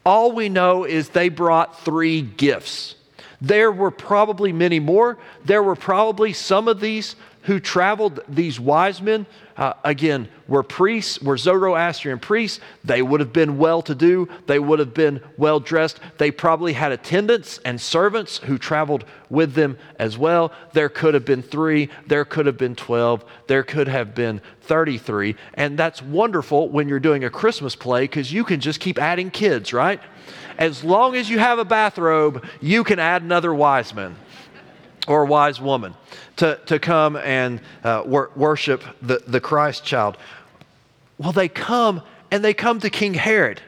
All 0.04 0.32
we 0.32 0.48
know 0.48 0.84
is 0.84 1.10
they 1.10 1.28
brought 1.28 1.80
three 1.80 2.22
gifts. 2.22 2.96
There 3.40 3.72
were 3.72 3.90
probably 3.90 4.52
many 4.52 4.80
more. 4.80 5.18
There 5.44 5.62
were 5.62 5.76
probably 5.76 6.32
some 6.32 6.68
of 6.68 6.80
these 6.80 7.16
who 7.42 7.58
traveled, 7.58 8.20
these 8.28 8.60
wise 8.60 9.02
men, 9.02 9.26
uh, 9.56 9.74
again, 9.84 10.28
were 10.48 10.62
priests, 10.62 11.20
were 11.20 11.36
Zoroastrian 11.36 12.18
priests. 12.18 12.60
They 12.84 13.02
would 13.02 13.20
have 13.20 13.32
been 13.32 13.58
well 13.58 13.82
to 13.82 13.94
do, 13.94 14.28
they 14.46 14.58
would 14.58 14.78
have 14.78 14.94
been 14.94 15.20
well 15.36 15.60
dressed. 15.60 16.00
They 16.18 16.30
probably 16.30 16.72
had 16.72 16.92
attendants 16.92 17.58
and 17.64 17.80
servants 17.80 18.38
who 18.38 18.58
traveled 18.58 19.04
with 19.28 19.54
them 19.54 19.76
as 19.98 20.16
well. 20.16 20.52
There 20.72 20.88
could 20.88 21.14
have 21.14 21.24
been 21.24 21.42
three, 21.42 21.90
there 22.06 22.24
could 22.24 22.46
have 22.46 22.58
been 22.58 22.74
12, 22.74 23.24
there 23.46 23.62
could 23.62 23.88
have 23.88 24.14
been 24.14 24.40
33. 24.62 25.36
And 25.54 25.78
that's 25.78 26.00
wonderful 26.00 26.68
when 26.68 26.88
you're 26.88 27.00
doing 27.00 27.24
a 27.24 27.30
Christmas 27.30 27.74
play 27.74 28.04
because 28.04 28.32
you 28.32 28.44
can 28.44 28.60
just 28.60 28.80
keep 28.80 28.98
adding 28.98 29.30
kids, 29.30 29.72
right? 29.72 30.00
As 30.58 30.84
long 30.84 31.16
as 31.16 31.28
you 31.28 31.38
have 31.38 31.58
a 31.58 31.64
bathrobe, 31.64 32.44
you 32.60 32.84
can 32.84 32.98
add 32.98 33.22
another 33.22 33.52
wise 33.52 33.92
man. 33.94 34.14
Or 35.08 35.22
a 35.22 35.26
wise 35.26 35.60
woman 35.60 35.94
to, 36.36 36.58
to 36.66 36.78
come 36.78 37.16
and 37.16 37.60
uh, 37.84 38.02
wor- 38.04 38.30
worship 38.36 38.82
the, 39.00 39.22
the 39.26 39.40
Christ 39.40 39.84
child. 39.84 40.16
Well, 41.18 41.32
they 41.32 41.48
come 41.48 42.02
and 42.30 42.44
they 42.44 42.54
come 42.54 42.80
to 42.80 42.90
King 42.90 43.14
Herod. 43.14 43.60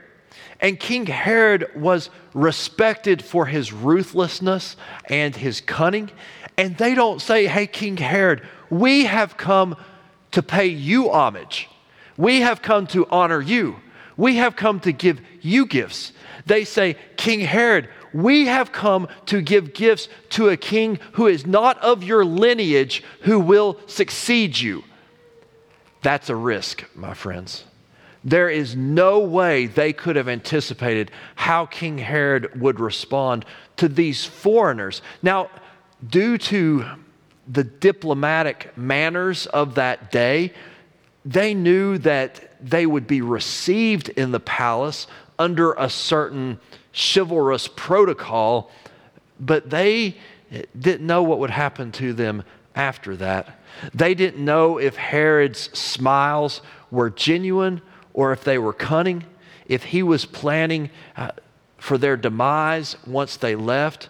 And 0.61 0.79
King 0.79 1.07
Herod 1.07 1.69
was 1.77 2.09
respected 2.33 3.23
for 3.23 3.47
his 3.47 3.73
ruthlessness 3.73 4.77
and 5.09 5.37
his 5.37 5.61
cunning. 5.61 6.11
And 6.57 6.77
they 6.79 6.95
don't 6.95 7.21
say, 7.21 7.47
Hey, 7.47 7.67
King 7.67 7.97
Herod, 7.97 8.43
we 8.71 9.05
have 9.05 9.37
come 9.37 9.77
to 10.31 10.43
pay 10.43 10.67
you 10.67 11.11
homage. 11.11 11.69
We 12.17 12.41
have 12.41 12.63
come 12.63 12.87
to 12.89 13.07
honor 13.09 13.41
you. 13.41 13.77
We 14.17 14.37
have 14.37 14.57
come 14.57 14.81
to 14.81 14.93
give 14.93 15.21
you 15.41 15.67
gifts. 15.67 16.13
They 16.47 16.65
say, 16.65 16.97
King 17.17 17.41
Herod, 17.41 17.89
we 18.15 18.47
have 18.47 18.73
come 18.73 19.09
to 19.27 19.43
give 19.43 19.75
gifts 19.75 20.09
to 20.31 20.49
a 20.49 20.57
king 20.57 20.99
who 21.13 21.27
is 21.27 21.45
not 21.45 21.77
of 21.83 22.05
your 22.05 22.25
lineage, 22.25 23.03
who 23.23 23.41
will 23.41 23.79
succeed 23.87 24.59
you. 24.59 24.85
That's 26.03 26.31
a 26.31 26.37
risk, 26.37 26.85
my 26.95 27.13
friends. 27.13 27.65
There 28.23 28.49
is 28.49 28.77
no 28.77 29.19
way 29.19 29.67
they 29.67 29.93
could 29.93 30.17
have 30.17 30.29
anticipated 30.29 31.11
how 31.35 31.67
King 31.67 31.99
Herod 31.99 32.59
would 32.59 32.81
respond 32.81 33.45
to 33.77 33.89
these 33.89 34.25
foreigners. 34.25 35.03
Now, 35.23 35.51
due 36.09 36.39
to 36.39 36.85
the 37.47 37.65
diplomatic 37.65 38.77
manners 38.79 39.47
of 39.47 39.75
that 39.75 40.11
day, 40.11 40.53
they 41.25 41.53
knew 41.53 41.99
that 41.99 42.51
they 42.61 42.87
would 42.87 43.07
be 43.07 43.21
received 43.21 44.09
in 44.11 44.31
the 44.31 44.41
palace 44.41 45.07
under 45.39 45.73
a 45.73 45.91
certain 45.91 46.61
chivalrous 46.95 47.69
protocol, 47.69 48.71
but 49.41 49.71
they 49.71 50.17
didn't 50.79 51.07
know 51.07 51.23
what 51.23 51.39
would 51.39 51.51
happen 51.51 51.93
to 51.93 52.13
them 52.13 52.45
after 52.75 53.17
that. 53.17 53.59
They 53.93 54.15
didn't 54.15 54.45
know 54.45 54.79
if 54.79 54.97
Herod's 54.97 55.77
smiles 55.77 56.61
were 56.91 57.11
genuine 57.11 57.83
or 58.13 58.33
if 58.33 58.45
they 58.45 58.59
were 58.59 58.73
cunning, 58.73 59.25
if 59.67 59.85
he 59.85 60.03
was 60.03 60.25
planning 60.25 60.91
uh, 61.17 61.33
for 61.79 61.99
their 61.99 62.17
demise 62.17 62.97
once 63.07 63.37
they 63.37 63.57
left. 63.57 64.09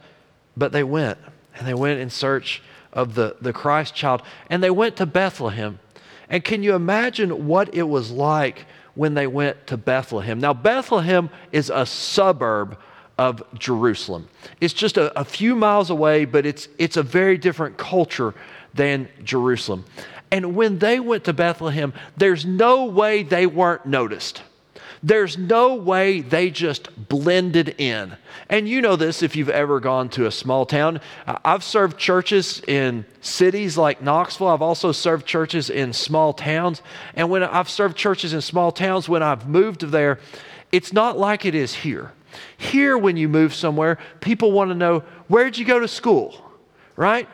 But 0.56 0.72
they 0.72 0.84
went, 0.84 1.18
and 1.56 1.66
they 1.66 1.74
went 1.74 2.00
in 2.00 2.10
search 2.10 2.62
of 2.92 3.14
the, 3.14 3.36
the 3.40 3.52
Christ 3.52 3.94
child, 3.94 4.22
and 4.48 4.62
they 4.62 4.70
went 4.70 4.96
to 4.96 5.06
Bethlehem. 5.06 5.80
And 6.28 6.44
can 6.44 6.62
you 6.62 6.74
imagine 6.74 7.46
what 7.46 7.74
it 7.74 7.82
was 7.84 8.10
like 8.10 8.66
when 8.94 9.14
they 9.14 9.26
went 9.26 9.66
to 9.68 9.76
Bethlehem. 9.76 10.38
Now, 10.38 10.52
Bethlehem 10.52 11.30
is 11.52 11.70
a 11.70 11.84
suburb 11.86 12.78
of 13.18 13.42
Jerusalem. 13.58 14.28
It's 14.60 14.74
just 14.74 14.96
a, 14.96 15.18
a, 15.18 15.24
few 15.24 15.54
miles 15.54 15.90
away, 15.90 16.24
but 16.24 16.46
it's, 16.46 16.68
it's 16.78 16.96
a 16.96 17.02
very 17.02 17.38
different 17.38 17.76
culture 17.76 18.34
than 18.72 19.08
Jerusalem. 19.22 19.84
And 20.30 20.56
when 20.56 20.78
they 20.78 20.98
went 20.98 21.24
to 21.24 21.32
Bethlehem, 21.32 21.92
there's 22.16 22.44
no 22.44 22.86
way 22.86 23.22
they 23.22 23.46
weren't 23.46 23.86
noticed. 23.86 24.42
There's 25.04 25.36
no 25.36 25.74
way 25.74 26.22
they 26.22 26.48
just 26.48 26.88
blended 27.10 27.74
in. 27.76 28.16
And 28.48 28.66
you 28.66 28.80
know 28.80 28.96
this 28.96 29.22
if 29.22 29.36
you've 29.36 29.50
ever 29.50 29.78
gone 29.78 30.08
to 30.10 30.24
a 30.24 30.30
small 30.30 30.64
town. 30.64 30.98
I've 31.26 31.62
served 31.62 31.98
churches 31.98 32.62
in 32.66 33.04
cities 33.20 33.76
like 33.76 34.00
Knoxville. 34.00 34.48
I've 34.48 34.62
also 34.62 34.92
served 34.92 35.26
churches 35.26 35.68
in 35.68 35.92
small 35.92 36.32
towns. 36.32 36.80
And 37.14 37.28
when 37.28 37.42
I've 37.42 37.68
served 37.68 37.98
churches 37.98 38.32
in 38.32 38.40
small 38.40 38.72
towns, 38.72 39.06
when 39.06 39.22
I've 39.22 39.46
moved 39.46 39.82
there, 39.82 40.20
it's 40.72 40.90
not 40.90 41.18
like 41.18 41.44
it 41.44 41.54
is 41.54 41.74
here. 41.74 42.12
Here, 42.56 42.96
when 42.96 43.18
you 43.18 43.28
move 43.28 43.54
somewhere, 43.54 43.98
people 44.20 44.52
want 44.52 44.70
to 44.70 44.74
know 44.74 45.00
where'd 45.28 45.58
you 45.58 45.66
go 45.66 45.80
to 45.80 45.86
school, 45.86 46.50
right? 46.96 47.28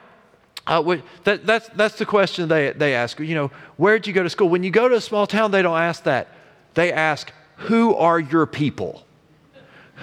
Uh, 0.66 0.96
that, 1.22 1.46
that's, 1.46 1.68
that's 1.68 1.98
the 1.98 2.04
question 2.04 2.48
they, 2.48 2.72
they 2.72 2.94
ask. 2.94 3.20
You 3.20 3.36
know, 3.36 3.52
where'd 3.76 4.08
you 4.08 4.12
go 4.12 4.24
to 4.24 4.30
school? 4.30 4.48
When 4.48 4.64
you 4.64 4.72
go 4.72 4.88
to 4.88 4.96
a 4.96 5.00
small 5.00 5.28
town, 5.28 5.52
they 5.52 5.62
don't 5.62 5.78
ask 5.78 6.02
that. 6.02 6.34
They 6.74 6.92
ask, 6.92 7.32
who 7.60 7.94
are 7.94 8.18
your 8.18 8.46
people? 8.46 9.04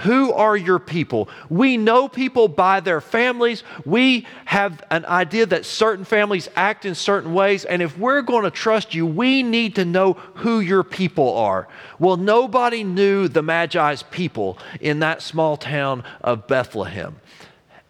Who 0.03 0.31
are 0.31 0.55
your 0.55 0.77
people? 0.77 1.27
We 1.49 1.75
know 1.75 2.07
people 2.07 2.47
by 2.47 2.81
their 2.81 3.01
families. 3.01 3.63
We 3.83 4.27
have 4.45 4.83
an 4.91 5.05
idea 5.05 5.47
that 5.47 5.65
certain 5.65 6.05
families 6.05 6.49
act 6.55 6.85
in 6.85 6.93
certain 6.93 7.33
ways. 7.33 7.65
And 7.65 7.81
if 7.81 7.97
we're 7.97 8.21
going 8.21 8.43
to 8.43 8.51
trust 8.51 8.93
you, 8.93 9.07
we 9.07 9.41
need 9.41 9.73
to 9.75 9.85
know 9.85 10.13
who 10.35 10.59
your 10.59 10.83
people 10.83 11.35
are. 11.35 11.67
Well, 11.97 12.15
nobody 12.15 12.83
knew 12.83 13.27
the 13.27 13.41
Magi's 13.41 14.03
people 14.03 14.59
in 14.79 14.99
that 14.99 15.23
small 15.23 15.57
town 15.57 16.03
of 16.21 16.45
Bethlehem. 16.47 17.15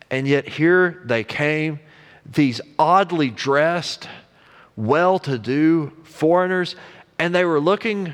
And 0.09 0.25
yet 0.29 0.47
here 0.47 1.01
they 1.03 1.25
came, 1.25 1.81
these 2.25 2.61
oddly 2.79 3.29
dressed, 3.29 4.07
well 4.77 5.19
to 5.19 5.37
do 5.37 5.91
foreigners, 6.05 6.77
and 7.19 7.35
they 7.35 7.43
were 7.43 7.59
looking 7.59 8.13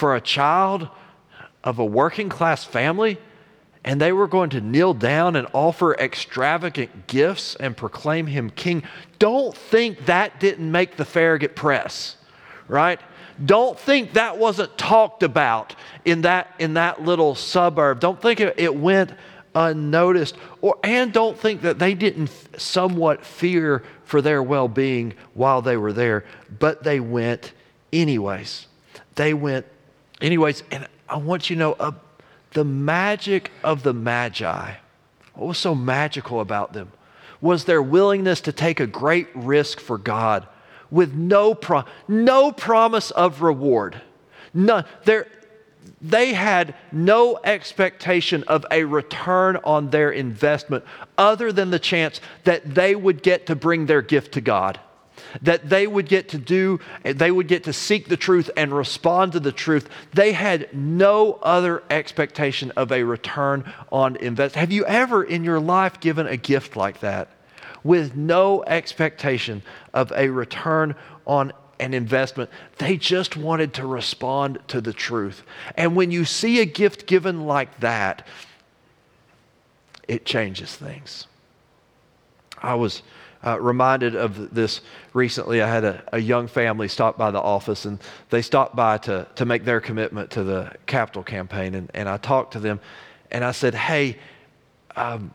for 0.00 0.16
a 0.16 0.20
child 0.20 0.88
of 1.62 1.78
a 1.78 1.84
working 1.84 2.30
class 2.30 2.64
family 2.64 3.18
and 3.84 4.00
they 4.00 4.12
were 4.12 4.26
going 4.26 4.48
to 4.48 4.58
kneel 4.58 4.94
down 4.94 5.36
and 5.36 5.46
offer 5.52 5.92
extravagant 5.94 7.06
gifts 7.06 7.54
and 7.56 7.76
proclaim 7.76 8.26
him 8.26 8.48
king. 8.48 8.82
Don't 9.18 9.54
think 9.54 10.06
that 10.06 10.40
didn't 10.40 10.72
make 10.72 10.96
the 10.96 11.04
Farragut 11.04 11.54
press, 11.54 12.16
right? 12.66 12.98
Don't 13.44 13.78
think 13.78 14.14
that 14.14 14.38
wasn't 14.38 14.78
talked 14.78 15.22
about 15.22 15.76
in 16.06 16.22
that, 16.22 16.54
in 16.58 16.72
that 16.74 17.02
little 17.02 17.34
suburb. 17.34 18.00
Don't 18.00 18.22
think 18.22 18.40
it, 18.40 18.74
went 18.74 19.12
unnoticed. 19.54 20.34
Or, 20.62 20.78
and 20.82 21.12
don't 21.12 21.38
think 21.38 21.60
that 21.60 21.78
they 21.78 21.92
didn't 21.92 22.30
somewhat 22.58 23.22
fear 23.22 23.82
for 24.04 24.22
their 24.22 24.42
well 24.42 24.68
being 24.68 25.12
while 25.34 25.60
they 25.60 25.76
were 25.76 25.92
there, 25.92 26.24
but 26.58 26.84
they 26.84 27.00
went 27.00 27.52
anyways. 27.92 28.66
They 29.14 29.34
went 29.34 29.66
anyways, 30.20 30.62
and 30.70 30.86
I 31.08 31.16
want 31.16 31.50
you 31.50 31.56
to 31.56 31.60
know 31.60 31.72
uh, 31.74 31.92
the 32.52 32.64
magic 32.64 33.50
of 33.62 33.82
the 33.82 33.92
Magi, 33.92 34.74
what 35.34 35.46
was 35.46 35.58
so 35.58 35.74
magical 35.74 36.40
about 36.40 36.72
them, 36.72 36.92
was 37.40 37.64
their 37.64 37.82
willingness 37.82 38.40
to 38.42 38.52
take 38.52 38.80
a 38.80 38.86
great 38.86 39.28
risk 39.34 39.80
for 39.80 39.98
God 39.98 40.46
with 40.90 41.14
no, 41.14 41.54
pro- 41.54 41.84
no 42.08 42.52
promise 42.52 43.10
of 43.12 43.42
reward. 43.42 44.00
None. 44.52 44.84
they 46.02 46.34
had 46.34 46.74
no 46.90 47.38
expectation 47.44 48.42
of 48.44 48.66
a 48.70 48.84
return 48.84 49.58
on 49.64 49.90
their 49.90 50.10
investment 50.10 50.84
other 51.16 51.52
than 51.52 51.70
the 51.70 51.78
chance 51.78 52.20
that 52.44 52.74
they 52.74 52.94
would 52.94 53.22
get 53.22 53.46
to 53.46 53.54
bring 53.54 53.86
their 53.86 54.02
gift 54.02 54.32
to 54.32 54.40
God 54.40 54.80
that 55.42 55.68
they 55.68 55.86
would 55.86 56.08
get 56.08 56.28
to 56.30 56.38
do, 56.38 56.80
they 57.02 57.30
would 57.30 57.48
get 57.48 57.64
to 57.64 57.72
seek 57.72 58.08
the 58.08 58.16
truth 58.16 58.50
and 58.56 58.72
respond 58.72 59.32
to 59.32 59.40
the 59.40 59.52
truth. 59.52 59.88
They 60.12 60.32
had 60.32 60.72
no 60.74 61.34
other 61.42 61.82
expectation 61.90 62.72
of 62.76 62.92
a 62.92 63.02
return 63.02 63.72
on 63.90 64.16
investment. 64.16 64.60
Have 64.60 64.72
you 64.72 64.84
ever 64.86 65.22
in 65.22 65.44
your 65.44 65.60
life 65.60 66.00
given 66.00 66.26
a 66.26 66.36
gift 66.36 66.76
like 66.76 67.00
that 67.00 67.28
with 67.82 68.14
no 68.14 68.62
expectation 68.64 69.62
of 69.94 70.12
a 70.12 70.28
return 70.28 70.94
on 71.26 71.52
an 71.80 71.94
investment. 71.94 72.50
They 72.78 72.96
just 72.96 73.36
wanted 73.36 73.74
to 73.74 73.86
respond 73.86 74.58
to 74.68 74.80
the 74.80 74.92
truth. 74.92 75.42
And 75.76 75.96
when 75.96 76.10
you 76.10 76.24
see 76.24 76.60
a 76.60 76.66
gift 76.66 77.06
given 77.06 77.46
like 77.46 77.80
that, 77.80 78.26
it 80.06 80.26
changes 80.26 80.76
things. 80.76 81.26
I 82.62 82.74
was 82.74 83.02
uh, 83.44 83.58
reminded 83.60 84.14
of 84.14 84.54
this 84.54 84.80
recently. 85.14 85.62
I 85.62 85.68
had 85.68 85.84
a, 85.84 86.02
a, 86.12 86.18
young 86.18 86.46
family 86.46 86.88
stop 86.88 87.16
by 87.16 87.30
the 87.30 87.40
office, 87.40 87.84
and 87.84 87.98
they 88.28 88.42
stopped 88.42 88.76
by 88.76 88.98
to, 88.98 89.26
to 89.36 89.44
make 89.44 89.64
their 89.64 89.80
commitment 89.80 90.30
to 90.32 90.44
the 90.44 90.72
capital 90.86 91.22
campaign. 91.22 91.74
And, 91.74 91.90
and 91.94 92.08
I 92.08 92.18
talked 92.18 92.52
to 92.52 92.60
them, 92.60 92.80
and 93.30 93.44
I 93.44 93.52
said, 93.52 93.74
Hey, 93.74 94.18
um, 94.94 95.32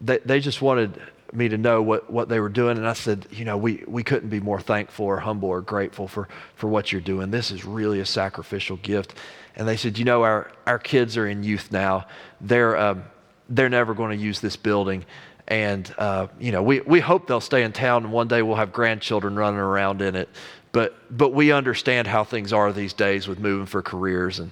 they, 0.00 0.18
they 0.18 0.40
just 0.40 0.60
wanted 0.60 1.00
me 1.32 1.48
to 1.48 1.58
know 1.58 1.82
what, 1.82 2.10
what 2.10 2.28
they 2.28 2.40
were 2.40 2.48
doing. 2.48 2.76
And 2.76 2.88
I 2.88 2.92
said, 2.92 3.26
You 3.30 3.44
know, 3.44 3.56
we, 3.56 3.84
we 3.86 4.02
couldn't 4.02 4.30
be 4.30 4.40
more 4.40 4.60
thankful 4.60 5.06
or 5.06 5.18
humble 5.18 5.48
or 5.48 5.60
grateful 5.60 6.08
for, 6.08 6.28
for 6.56 6.68
what 6.68 6.90
you're 6.90 7.00
doing. 7.00 7.30
This 7.30 7.50
is 7.50 7.64
really 7.64 8.00
a 8.00 8.06
sacrificial 8.06 8.76
gift. 8.78 9.14
And 9.56 9.68
they 9.68 9.76
said, 9.76 9.96
You 9.96 10.04
know, 10.04 10.22
our, 10.22 10.50
our 10.66 10.78
kids 10.78 11.16
are 11.16 11.26
in 11.28 11.44
youth 11.44 11.70
now. 11.70 12.06
They're, 12.40 12.76
um, 12.76 13.04
they're 13.48 13.68
never 13.68 13.94
going 13.94 14.16
to 14.16 14.22
use 14.22 14.40
this 14.40 14.56
building. 14.56 15.04
And, 15.46 15.92
uh, 15.98 16.28
you 16.40 16.52
know, 16.52 16.62
we, 16.62 16.80
we 16.80 17.00
hope 17.00 17.26
they'll 17.26 17.40
stay 17.40 17.64
in 17.64 17.72
town 17.72 18.04
and 18.04 18.12
one 18.12 18.28
day 18.28 18.42
we'll 18.42 18.56
have 18.56 18.72
grandchildren 18.72 19.36
running 19.36 19.60
around 19.60 20.00
in 20.00 20.16
it. 20.16 20.28
But, 20.72 20.96
but 21.16 21.30
we 21.30 21.52
understand 21.52 22.08
how 22.08 22.24
things 22.24 22.52
are 22.52 22.72
these 22.72 22.92
days 22.92 23.28
with 23.28 23.38
moving 23.38 23.66
for 23.66 23.80
careers, 23.80 24.40
and 24.40 24.50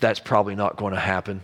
that's 0.00 0.20
probably 0.20 0.54
not 0.54 0.76
going 0.76 0.92
to 0.92 1.00
happen. 1.00 1.40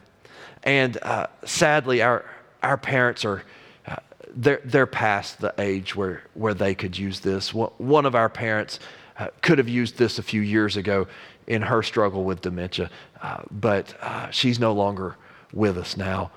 And 0.65 0.99
uh, 1.01 1.29
sadly, 1.47 2.03
our, 2.03 2.27
our 2.63 2.77
parents 2.77 3.25
are, 3.25 3.43
uh, 3.87 3.97
they're, 4.37 4.61
they're 4.65 4.87
past 4.87 5.41
the 5.41 5.55
age 5.59 5.97
where, 5.97 6.23
where 6.35 6.53
they 6.53 6.75
could 6.75 6.99
use 6.99 7.21
this. 7.21 7.55
One 7.55 8.05
of 8.05 8.15
our 8.15 8.29
parents 8.29 8.81
uh, 9.17 9.29
could 9.41 9.57
have 9.57 9.69
used 9.69 9.97
this 9.97 10.19
a 10.19 10.23
few 10.23 10.43
years 10.43 10.77
ago 10.77 11.07
in 11.47 11.63
her 11.63 11.83
struggle 11.83 12.25
with 12.25 12.43
dementia, 12.43 12.91
uh, 13.23 13.43
but 13.51 13.95
she's 14.31 14.59
no 14.61 14.75
longer 14.75 15.17
with 15.55 15.79
us 15.79 15.97
now. 15.97 16.31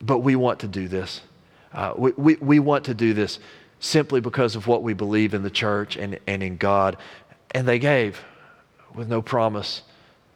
but 0.00 0.20
we 0.20 0.34
want 0.34 0.60
to 0.60 0.66
do 0.66 0.88
this. 0.88 1.20
Uh, 1.72 1.92
we, 1.96 2.12
we, 2.12 2.36
we 2.36 2.58
want 2.58 2.84
to 2.84 2.94
do 2.94 3.14
this 3.14 3.38
simply 3.80 4.20
because 4.20 4.56
of 4.56 4.66
what 4.66 4.82
we 4.82 4.92
believe 4.92 5.34
in 5.34 5.42
the 5.42 5.50
church 5.50 5.96
and, 5.96 6.18
and 6.26 6.42
in 6.42 6.56
God. 6.56 6.96
And 7.52 7.66
they 7.66 7.78
gave 7.78 8.22
with 8.94 9.08
no 9.08 9.22
promise 9.22 9.82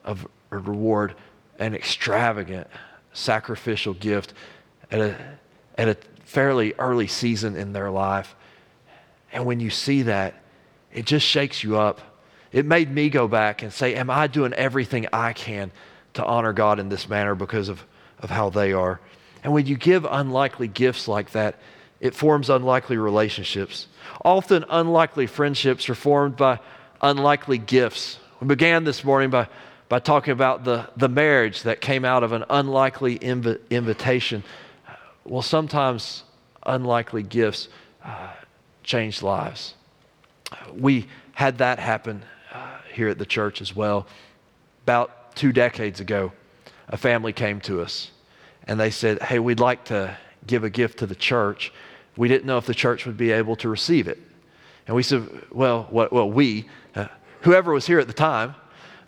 of 0.04 0.26
a 0.50 0.58
reward, 0.58 1.14
an 1.58 1.74
extravagant 1.74 2.66
sacrificial 3.12 3.94
gift 3.94 4.34
at 4.90 5.00
a, 5.00 5.38
at 5.76 5.88
a 5.88 5.96
fairly 6.24 6.74
early 6.78 7.06
season 7.06 7.56
in 7.56 7.72
their 7.72 7.90
life. 7.90 8.34
And 9.32 9.46
when 9.46 9.60
you 9.60 9.70
see 9.70 10.02
that, 10.02 10.34
it 10.92 11.06
just 11.06 11.26
shakes 11.26 11.64
you 11.64 11.78
up. 11.78 12.00
It 12.52 12.66
made 12.66 12.90
me 12.90 13.08
go 13.08 13.26
back 13.26 13.62
and 13.62 13.72
say, 13.72 13.94
Am 13.94 14.10
I 14.10 14.26
doing 14.26 14.52
everything 14.52 15.06
I 15.12 15.32
can 15.32 15.72
to 16.14 16.24
honor 16.24 16.52
God 16.52 16.78
in 16.78 16.90
this 16.90 17.08
manner 17.08 17.34
because 17.34 17.70
of, 17.70 17.84
of 18.18 18.28
how 18.28 18.50
they 18.50 18.72
are? 18.72 19.00
And 19.42 19.52
when 19.52 19.66
you 19.66 19.76
give 19.76 20.06
unlikely 20.08 20.68
gifts 20.68 21.08
like 21.08 21.32
that, 21.32 21.56
it 22.00 22.14
forms 22.14 22.50
unlikely 22.50 22.96
relationships. 22.96 23.86
Often, 24.24 24.64
unlikely 24.68 25.26
friendships 25.26 25.88
are 25.88 25.94
formed 25.94 26.36
by 26.36 26.60
unlikely 27.00 27.58
gifts. 27.58 28.18
We 28.40 28.46
began 28.46 28.84
this 28.84 29.04
morning 29.04 29.30
by, 29.30 29.48
by 29.88 29.98
talking 29.98 30.32
about 30.32 30.64
the, 30.64 30.88
the 30.96 31.08
marriage 31.08 31.62
that 31.62 31.80
came 31.80 32.04
out 32.04 32.22
of 32.22 32.32
an 32.32 32.44
unlikely 32.50 33.18
inv- 33.18 33.58
invitation. 33.70 34.44
Well, 35.24 35.42
sometimes 35.42 36.24
unlikely 36.64 37.22
gifts 37.22 37.68
uh, 38.04 38.32
change 38.82 39.22
lives. 39.22 39.74
We 40.72 41.06
had 41.34 41.58
that 41.58 41.78
happen 41.78 42.24
uh, 42.52 42.78
here 42.92 43.08
at 43.08 43.18
the 43.18 43.26
church 43.26 43.60
as 43.60 43.74
well. 43.74 44.06
About 44.84 45.34
two 45.34 45.52
decades 45.52 46.00
ago, 46.00 46.32
a 46.88 46.96
family 46.96 47.32
came 47.32 47.60
to 47.62 47.80
us 47.80 48.10
and 48.66 48.78
they 48.78 48.90
said, 48.90 49.22
Hey, 49.22 49.38
we'd 49.38 49.60
like 49.60 49.84
to 49.86 50.16
give 50.46 50.64
a 50.64 50.70
gift 50.70 50.98
to 50.98 51.06
the 51.06 51.14
church. 51.14 51.72
We 52.16 52.28
didn't 52.28 52.46
know 52.46 52.58
if 52.58 52.66
the 52.66 52.74
church 52.74 53.06
would 53.06 53.16
be 53.16 53.30
able 53.32 53.56
to 53.56 53.68
receive 53.68 54.08
it. 54.08 54.18
And 54.86 54.96
we 54.96 55.02
said, 55.02 55.28
Well, 55.50 55.86
what, 55.90 56.12
well 56.12 56.30
we, 56.30 56.68
uh, 56.94 57.06
whoever 57.42 57.72
was 57.72 57.86
here 57.86 57.98
at 57.98 58.06
the 58.06 58.12
time, 58.12 58.54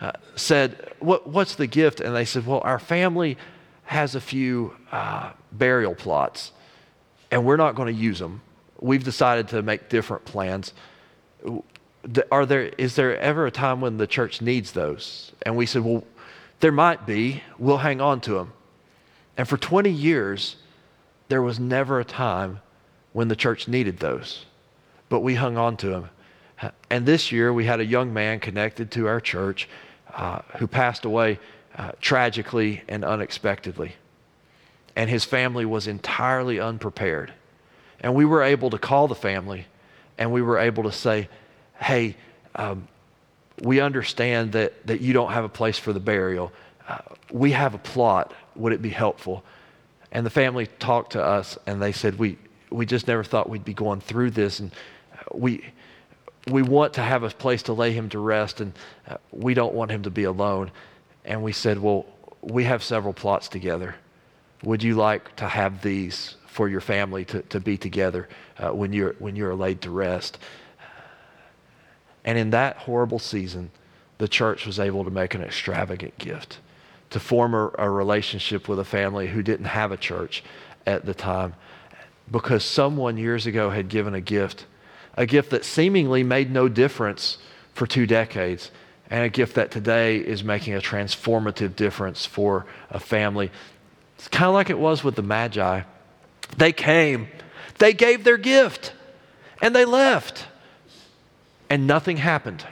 uh, 0.01 0.13
said, 0.37 0.93
what, 1.01 1.29
What's 1.29 1.55
the 1.55 1.67
gift? 1.67 2.01
And 2.01 2.15
they 2.15 2.25
said, 2.25 2.47
Well, 2.47 2.61
our 2.65 2.79
family 2.79 3.37
has 3.85 4.15
a 4.15 4.21
few 4.21 4.75
uh, 4.93 5.33
burial 5.53 5.95
plots, 5.95 6.53
and 7.31 7.45
we're 7.45 7.57
not 7.57 7.75
going 7.75 7.95
to 7.95 8.01
use 8.01 8.19
them. 8.19 8.41
We've 8.81 9.05
decided 9.05 9.49
to 9.49 9.63
make 9.63 9.89
different 9.89 10.25
plans. 10.25 10.73
Are 12.31 12.47
there, 12.47 12.65
is 12.79 12.97
there 12.97 13.19
ever 13.19 13.47
a 13.47 13.51
time 13.51 13.81
when 13.81 13.97
the 13.97 14.07
church 14.07 14.41
needs 14.41 14.73
those? 14.73 15.33
And 15.43 15.57
we 15.57 15.67
said, 15.67 15.85
Well, 15.85 16.05
there 16.61 16.73
might 16.73 17.07
be. 17.07 17.43
We'll 17.59 17.79
hang 17.79 18.01
on 18.01 18.21
to 18.23 18.35
them. 18.35 18.53
And 19.37 19.49
for 19.49 19.57
20 19.57 19.91
years, 19.91 20.57
there 21.29 21.43
was 21.43 21.59
never 21.59 22.00
a 22.00 22.05
time 22.05 22.61
when 23.12 23.29
the 23.29 23.37
church 23.37 23.69
needed 23.69 23.99
those, 23.99 24.45
but 25.09 25.21
we 25.21 25.35
hung 25.35 25.57
on 25.57 25.76
to 25.79 25.88
them. 25.88 26.11
And 26.88 27.05
this 27.05 27.33
year, 27.33 27.53
we 27.53 27.64
had 27.64 27.81
a 27.81 27.85
young 27.85 28.12
man 28.12 28.41
connected 28.41 28.91
to 28.93 29.09
our 29.09 29.21
church 29.21 29.69
uh, 30.14 30.41
who 30.59 30.67
passed 30.67 31.05
away 31.05 31.38
uh, 31.76 31.93
tragically 32.00 32.83
and 32.88 33.05
unexpectedly. 33.05 33.97
And 34.97 35.11
his 35.11 35.25
family 35.25 35.64
was 35.64 35.88
entirely 35.88 36.61
unprepared. 36.61 37.33
And 38.00 38.14
we 38.14 38.25
were 38.25 38.43
able 38.43 38.71
to 38.71 38.79
call 38.79 39.09
the 39.09 39.14
family 39.14 39.67
and 40.19 40.33
we 40.33 40.43
were 40.43 40.59
able 40.59 40.85
to 40.85 40.93
say, 40.93 41.29
hey, 41.81 42.17
um, 42.55 42.87
we 43.62 43.81
understand 43.81 44.53
that, 44.53 44.87
that 44.87 45.00
you 45.00 45.12
don't 45.12 45.33
have 45.33 45.45
a 45.45 45.49
place 45.49 45.79
for 45.79 45.93
the 45.93 46.00
burial. 46.00 46.53
Uh, 46.88 46.99
we 47.31 47.53
have 47.53 47.75
a 47.75 47.79
plot. 47.79 48.33
Would 48.57 48.73
it 48.73 48.83
be 48.83 48.91
helpful? 48.91 49.45
And 50.12 50.25
the 50.25 50.31
family 50.31 50.67
talked 50.79 51.12
to 51.12 51.23
us 51.23 51.59
and 51.67 51.83
they 51.83 51.93
said, 51.93 52.19
we, 52.19 52.38
we 52.71 52.87
just 52.87 53.09
never 53.09 53.25
thought 53.25 53.49
we'd 53.49 53.64
be 53.64 53.75
going 53.75 54.00
through 54.00 54.31
this. 54.31 54.61
And 54.61 54.71
we, 55.33 55.64
we 56.50 56.62
want 56.62 56.95
to 56.95 57.03
have 57.03 57.23
a 57.23 57.31
place 57.31 57.62
to 57.64 57.73
lay 57.73 57.93
him 57.93 58.09
to 58.11 58.19
rest, 58.19 58.61
and 58.61 58.73
uh, 59.09 59.17
we 59.31 59.55
don't 59.55 59.75
want 59.75 59.91
him 59.91 60.03
to 60.03 60.11
be 60.11 60.25
alone. 60.25 60.71
And 61.25 61.43
we 61.43 61.53
said, 61.53 61.79
Well, 61.79 62.07
we 62.43 62.64
have 62.64 62.83
several 62.83 63.14
plots 63.14 63.49
together. 63.49 63.95
Would 64.62 64.83
you 64.83 64.94
like 64.94 65.35
to 65.37 65.49
have 65.49 65.83
these 65.83 66.37
for 66.47 66.68
your 66.68 66.81
family 66.81 67.25
to, 67.27 67.42
to 67.42 67.61
be 67.61 67.77
together 67.77 68.29
uh, 68.59 68.70
when, 68.70 68.92
you're, 68.92 69.14
when 69.18 69.37
you're 69.37 69.55
laid 69.55 69.81
to 69.83 69.90
rest? 69.90 70.38
And 72.25 72.38
in 72.38 72.51
that 72.51 72.77
horrible 72.77 73.18
season, 73.18 73.70
the 74.18 74.29
church 74.29 74.66
was 74.66 74.79
able 74.79 75.05
to 75.05 75.11
make 75.11 75.35
an 75.35 75.42
extravagant 75.42 76.16
gift 76.18 76.59
to 77.14 77.20
form 77.20 77.55
a, 77.55 77.70
a 77.79 77.88
relationship 77.88 78.68
with 78.68 78.79
a 78.79 78.85
family 78.85 79.27
who 79.27 79.42
didn't 79.42 79.66
have 79.66 79.90
a 79.90 79.96
church 79.96 80.44
at 80.87 81.07
the 81.07 81.14
time 81.14 81.55
because 82.31 82.64
someone 82.64 83.16
years 83.16 83.46
ago 83.46 83.70
had 83.70 83.88
given 83.88 84.14
a 84.14 84.20
gift 84.20 84.66
a 85.16 85.27
gift 85.27 85.50
that 85.50 85.64
seemingly 85.64 86.22
made 86.22 86.50
no 86.50 86.68
difference 86.68 87.38
for 87.72 87.87
two 87.87 88.07
decades, 88.07 88.70
and 89.11 89.24
a 89.24 89.29
gift 89.29 89.55
that 89.55 89.70
today 89.70 90.16
is 90.16 90.42
making 90.42 90.74
a 90.74 90.81
transformative 90.81 91.77
difference 91.77 92.27
for 92.27 92.66
a 92.90 92.98
family. 92.98 93.50
It's 94.18 94.29
kind 94.29 94.48
of 94.48 94.55
like 94.55 94.70
it 94.70 94.79
was 94.79 95.05
with 95.05 95.14
the 95.14 95.22
Magi. 95.22 95.83
They 96.57 96.72
came, 96.72 97.29
they 97.79 97.92
gave 97.92 98.24
their 98.24 98.37
gift, 98.37 98.92
and 99.61 99.74
they 99.74 99.85
left, 99.85 100.46
and 101.70 101.87
nothing 101.87 102.16
happened. 102.16 102.66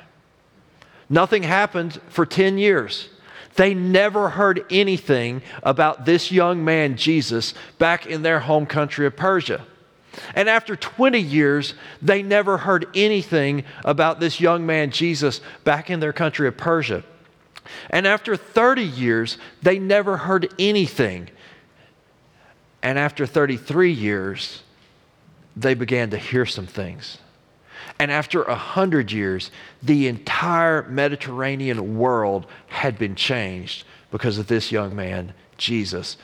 Nothing 1.09 1.43
happened 1.43 2.01
for 2.09 2.25
10 2.25 2.59
years. 2.59 3.09
They 3.57 3.75
never 3.75 4.31
heard 4.31 4.65
anything 4.71 5.43
about 5.63 6.05
this 6.05 6.33
young 6.33 6.65
man, 6.65 6.97
Jesus, 6.97 7.55
back 7.79 8.07
in 8.07 8.23
their 8.23 8.41
home 8.41 8.67
country 8.67 9.07
of 9.07 9.17
Persia. 9.17 9.65
And 10.35 10.49
after 10.49 10.77
20 10.77 11.19
years, 11.19 11.75
they 12.01 12.23
never 12.23 12.59
heard 12.59 12.87
anything 12.95 13.65
about 13.85 14.21
this 14.21 14.41
young 14.41 14.67
man, 14.67 14.91
Jesus, 14.91 15.41
back 15.65 15.91
in 15.91 16.01
their 16.01 16.13
country 16.13 16.49
of 16.49 16.57
Persia. 16.57 17.03
And 17.91 18.07
after 18.07 18.37
30 18.37 18.83
years, 18.83 19.39
they 19.63 19.79
never 19.79 20.17
heard 20.17 20.53
anything. 20.59 21.31
And 22.83 22.99
after 22.99 23.27
33 23.27 23.93
years, 23.93 24.63
they 25.57 25.75
began 25.75 26.11
to 26.11 26.19
hear 26.19 26.45
some 26.45 26.67
things. 26.67 27.19
And 28.03 28.11
after 28.11 28.43
a 28.43 28.49
100 28.49 29.13
years, 29.13 29.53
the 29.81 30.09
entire 30.09 30.83
Mediterranean 30.89 31.97
world 31.97 32.49
had 32.67 32.99
been 32.99 33.15
changed 33.15 33.85
because 34.11 34.39
of 34.39 34.49
this 34.49 34.73
young 34.73 34.97
man, 34.97 35.33
Jesus. 35.57 36.17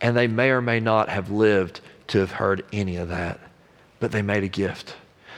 And 0.00 0.16
they 0.16 0.28
may 0.28 0.50
or 0.50 0.60
may 0.60 0.78
not 0.78 1.08
have 1.08 1.32
lived 1.32 1.80
to 2.06 2.20
have 2.20 2.30
heard 2.30 2.64
any 2.72 2.94
of 2.94 3.08
that, 3.08 3.40
but 3.98 4.12
they 4.12 4.22
made 4.22 4.44
a 4.44 4.48
gift. 4.48 4.94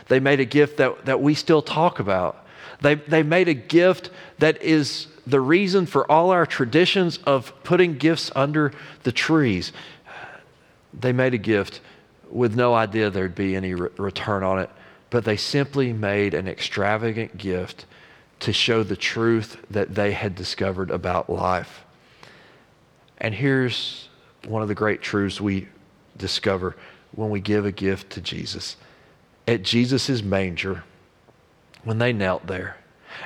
They 0.08 0.20
made 0.20 0.40
a 0.40 0.44
gift 0.44 0.76
that, 0.76 1.06
that 1.06 1.22
we 1.22 1.32
still 1.32 1.62
talk 1.62 2.00
about. 2.00 2.44
They, 2.82 2.96
they 2.96 3.22
made 3.22 3.48
a 3.48 3.54
gift 3.54 4.10
that 4.38 4.60
is 4.60 5.06
the 5.26 5.40
reason 5.40 5.86
for 5.86 6.12
all 6.12 6.32
our 6.32 6.44
traditions 6.44 7.18
of 7.24 7.54
putting 7.64 7.96
gifts 7.96 8.30
under 8.36 8.72
the 9.04 9.12
trees. 9.12 9.72
They 10.92 11.14
made 11.14 11.32
a 11.32 11.38
gift 11.38 11.80
with 12.30 12.54
no 12.54 12.74
idea 12.74 13.08
there'd 13.08 13.34
be 13.34 13.56
any 13.56 13.72
re- 13.72 13.88
return 13.96 14.42
on 14.42 14.58
it, 14.58 14.68
but 15.10 15.24
they 15.24 15.36
simply 15.36 15.92
made 15.92 16.34
an 16.34 16.48
extravagant 16.48 17.36
gift 17.36 17.86
to 18.40 18.52
show 18.52 18.82
the 18.82 18.96
truth 18.96 19.56
that 19.70 19.94
they 19.94 20.12
had 20.12 20.34
discovered 20.34 20.90
about 20.90 21.30
life. 21.30 21.84
And 23.18 23.34
here's 23.34 24.08
one 24.46 24.62
of 24.62 24.68
the 24.68 24.74
great 24.74 25.00
truths 25.00 25.40
we 25.40 25.68
discover 26.16 26.76
when 27.12 27.30
we 27.30 27.40
give 27.40 27.64
a 27.64 27.72
gift 27.72 28.10
to 28.10 28.20
Jesus. 28.20 28.76
At 29.48 29.62
Jesus' 29.62 30.22
manger, 30.22 30.84
when 31.84 31.98
they 31.98 32.12
knelt 32.12 32.46
there. 32.46 32.76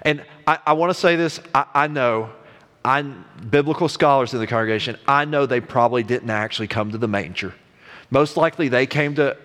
And 0.03 0.25
I, 0.47 0.59
I 0.67 0.73
want 0.75 0.91
to 0.91 0.95
say 0.95 1.17
this 1.17 1.41
I, 1.55 1.65
I 1.75 1.87
know, 1.89 2.31
I, 2.85 3.03
biblical 3.03 3.89
scholars 3.89 4.33
in 4.33 4.39
the 4.39 4.47
congregation, 4.47 4.97
I 5.09 5.25
know 5.25 5.47
they 5.47 5.61
probably 5.61 6.03
didn't 6.03 6.31
actually 6.31 6.69
come 6.69 6.93
to 6.93 6.99
the 6.99 7.09
manger. 7.09 7.55
Most 8.11 8.37
likely 8.37 8.69
they 8.69 8.87
came 8.87 9.15
to 9.17 9.37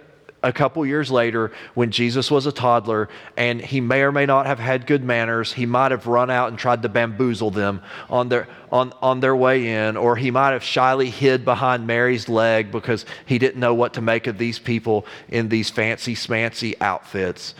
a 0.46 0.54
couple 0.54 0.86
years 0.86 1.10
later 1.10 1.52
when 1.74 1.90
Jesus 1.90 2.30
was 2.30 2.46
a 2.46 2.52
toddler 2.52 3.10
and 3.36 3.60
he 3.60 3.82
may 3.82 4.04
or 4.04 4.12
may 4.12 4.28
not 4.28 4.46
have 4.46 4.60
had 4.60 4.86
good 4.86 5.04
manners. 5.04 5.52
He 5.52 5.66
might 5.66 5.90
have 5.90 6.06
run 6.06 6.30
out 6.30 6.50
and 6.50 6.58
tried 6.58 6.84
to 6.84 6.90
bamboozle 6.90 7.50
them 7.50 7.82
on 8.12 8.30
their, 8.30 8.48
on, 8.72 8.94
on 9.02 9.22
their 9.22 9.36
way 9.36 9.68
in, 9.68 9.98
or 9.98 10.16
he 10.16 10.30
might 10.30 10.52
have 10.52 10.64
shyly 10.64 11.10
hid 11.10 11.44
behind 11.44 11.88
Mary's 11.88 12.30
leg 12.30 12.72
because 12.72 13.08
he 13.26 13.40
didn't 13.40 13.60
know 13.60 13.74
what 13.74 13.94
to 13.96 14.02
make 14.02 14.28
of 14.28 14.38
these 14.38 14.60
people 14.60 15.08
in 15.30 15.50
these 15.50 15.72
fancy, 15.72 16.14
smancy 16.14 16.76
outfits. 16.80 17.56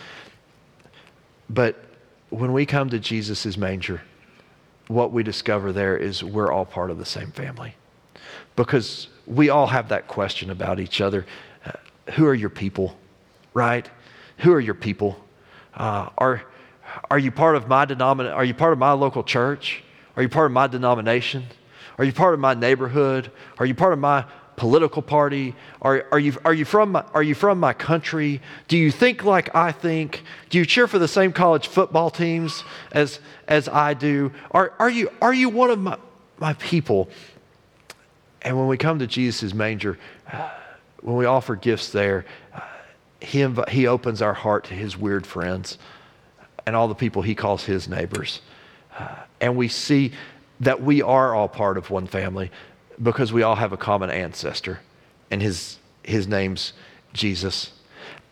But 1.50 1.82
when 2.30 2.52
we 2.52 2.66
come 2.66 2.88
to 2.90 3.00
Jesus' 3.00 3.56
manger, 3.56 4.02
what 4.86 5.10
we 5.10 5.24
discover 5.24 5.72
there 5.72 5.96
is 5.96 6.22
we're 6.22 6.52
all 6.52 6.64
part 6.64 6.92
of 6.92 6.98
the 6.98 7.04
same 7.04 7.32
family. 7.32 7.74
Because 8.54 9.08
we 9.26 9.48
all 9.50 9.66
have 9.66 9.88
that 9.88 10.06
question 10.06 10.50
about 10.50 10.78
each 10.78 11.00
other 11.00 11.26
who 12.14 12.26
are 12.26 12.34
your 12.34 12.50
people, 12.50 12.96
right? 13.54 13.88
Who 14.38 14.52
are 14.52 14.60
your 14.60 14.74
people? 14.74 15.22
Uh, 15.74 16.08
are, 16.18 16.42
are 17.10 17.18
you 17.18 17.30
part 17.30 17.56
of 17.56 17.68
my 17.68 17.86
denomin- 17.86 18.32
Are 18.34 18.44
you 18.44 18.54
part 18.54 18.72
of 18.72 18.78
my 18.78 18.92
local 18.92 19.22
church? 19.22 19.82
Are 20.16 20.22
you 20.22 20.28
part 20.28 20.46
of 20.46 20.52
my 20.52 20.66
denomination? 20.66 21.44
Are 21.98 22.04
you 22.04 22.12
part 22.12 22.34
of 22.34 22.40
my 22.40 22.54
neighborhood? 22.54 23.30
Are 23.58 23.66
you 23.66 23.74
part 23.74 23.92
of 23.92 23.98
my 23.98 24.24
political 24.56 25.02
party? 25.02 25.54
Are, 25.82 26.06
are, 26.12 26.18
you, 26.18 26.34
are, 26.44 26.54
you 26.54 26.64
from 26.64 26.92
my, 26.92 27.04
are 27.14 27.22
you 27.22 27.34
from 27.34 27.60
my 27.60 27.72
country? 27.72 28.40
Do 28.68 28.76
you 28.76 28.90
think 28.90 29.24
like 29.24 29.54
I 29.54 29.72
think? 29.72 30.22
Do 30.50 30.58
you 30.58 30.66
cheer 30.66 30.86
for 30.86 30.98
the 30.98 31.08
same 31.08 31.32
college 31.32 31.68
football 31.68 32.10
teams 32.10 32.64
as, 32.92 33.20
as 33.46 33.68
I 33.68 33.94
do? 33.94 34.32
Are, 34.50 34.72
are, 34.78 34.90
you, 34.90 35.10
are 35.20 35.34
you 35.34 35.48
one 35.48 35.70
of 35.70 35.78
my, 35.78 35.98
my 36.38 36.54
people? 36.54 37.08
And 38.42 38.56
when 38.58 38.68
we 38.68 38.76
come 38.76 38.98
to 39.00 39.06
Jesus' 39.06 39.52
manger, 39.52 39.98
when 41.00 41.16
we 41.16 41.24
offer 41.24 41.56
gifts 41.56 41.90
there, 41.90 42.24
uh, 42.54 42.60
he, 43.20 43.40
inv- 43.40 43.68
he 43.68 43.86
opens 43.86 44.22
our 44.22 44.34
heart 44.34 44.64
to 44.64 44.74
his 44.74 44.96
weird 44.96 45.26
friends 45.26 45.78
and 46.66 46.74
all 46.74 46.88
the 46.88 46.94
people 46.94 47.22
he 47.22 47.34
calls 47.34 47.64
his 47.64 47.88
neighbors. 47.88 48.40
Uh, 48.98 49.14
and 49.40 49.56
we 49.56 49.68
see 49.68 50.12
that 50.60 50.82
we 50.82 51.02
are 51.02 51.34
all 51.34 51.48
part 51.48 51.76
of 51.78 51.90
one 51.90 52.06
family 52.06 52.50
because 53.02 53.32
we 53.32 53.42
all 53.42 53.54
have 53.54 53.72
a 53.72 53.76
common 53.76 54.10
ancestor, 54.10 54.80
and 55.30 55.42
his, 55.42 55.78
his 56.02 56.26
name's 56.26 56.72
Jesus. 57.12 57.72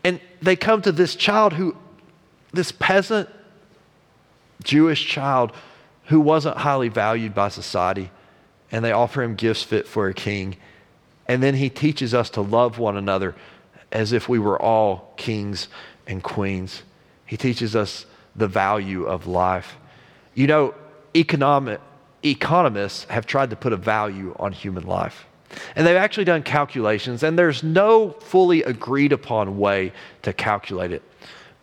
And 0.03 0.19
they 0.41 0.55
come 0.55 0.81
to 0.81 0.91
this 0.91 1.15
child 1.15 1.53
who, 1.53 1.75
this 2.51 2.71
peasant 2.71 3.29
Jewish 4.63 5.07
child 5.07 5.51
who 6.05 6.19
wasn't 6.19 6.57
highly 6.57 6.89
valued 6.89 7.33
by 7.35 7.49
society, 7.49 8.11
and 8.71 8.83
they 8.83 8.91
offer 8.91 9.21
him 9.21 9.35
gifts 9.35 9.63
fit 9.63 9.87
for 9.87 10.07
a 10.07 10.13
king. 10.13 10.57
And 11.27 11.41
then 11.41 11.55
he 11.55 11.69
teaches 11.69 12.13
us 12.13 12.29
to 12.31 12.41
love 12.41 12.77
one 12.77 12.97
another 12.97 13.35
as 13.91 14.11
if 14.11 14.29
we 14.29 14.39
were 14.39 14.61
all 14.61 15.13
kings 15.17 15.67
and 16.07 16.21
queens. 16.21 16.83
He 17.25 17.37
teaches 17.37 17.75
us 17.75 18.05
the 18.35 18.47
value 18.47 19.05
of 19.05 19.25
life. 19.25 19.77
You 20.33 20.47
know, 20.47 20.75
economic, 21.15 21.79
economists 22.23 23.05
have 23.05 23.25
tried 23.25 23.49
to 23.51 23.55
put 23.55 23.73
a 23.73 23.77
value 23.77 24.35
on 24.37 24.51
human 24.51 24.85
life. 24.85 25.25
And 25.75 25.87
they've 25.87 25.95
actually 25.95 26.25
done 26.25 26.43
calculations, 26.43 27.23
and 27.23 27.39
there's 27.39 27.63
no 27.63 28.11
fully 28.11 28.63
agreed 28.63 29.13
upon 29.13 29.57
way 29.57 29.93
to 30.23 30.33
calculate 30.33 30.91
it. 30.91 31.01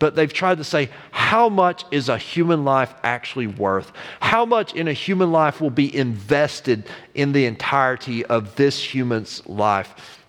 But 0.03 0.17
they've 0.17 0.33
tried 0.33 0.57
to 0.57 0.65
say, 0.65 0.89
how 1.11 1.47
much 1.47 1.85
is 1.89 2.09
a 2.09 2.17
human 2.17 2.65
life 2.65 2.93
actually 3.03 3.47
worth? 3.47 3.93
How 4.19 4.45
much 4.45 4.73
in 4.73 4.89
a 4.89 4.91
human 4.91 5.31
life 5.31 5.61
will 5.61 5.69
be 5.69 5.95
invested 5.95 6.89
in 7.15 7.31
the 7.31 7.45
entirety 7.45 8.25
of 8.25 8.57
this 8.57 8.83
human's 8.83 9.47
life? 9.47 10.25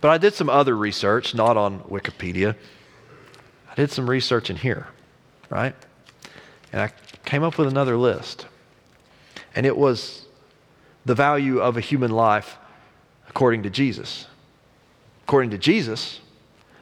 but 0.00 0.10
I 0.10 0.18
did 0.18 0.34
some 0.34 0.48
other 0.48 0.76
research, 0.76 1.34
not 1.34 1.56
on 1.56 1.80
Wikipedia. 1.80 2.54
I 3.70 3.74
did 3.74 3.90
some 3.90 4.08
research 4.08 4.50
in 4.50 4.56
here, 4.56 4.86
right? 5.50 5.74
And 6.72 6.82
I 6.82 6.92
came 7.24 7.42
up 7.42 7.58
with 7.58 7.68
another 7.68 7.96
list. 7.96 8.46
And 9.54 9.64
it 9.64 9.76
was 9.76 10.26
the 11.04 11.14
value 11.14 11.60
of 11.60 11.76
a 11.76 11.80
human 11.80 12.10
life 12.10 12.58
according 13.28 13.62
to 13.62 13.70
Jesus. 13.70 14.26
According 15.24 15.50
to 15.50 15.58
Jesus, 15.58 16.20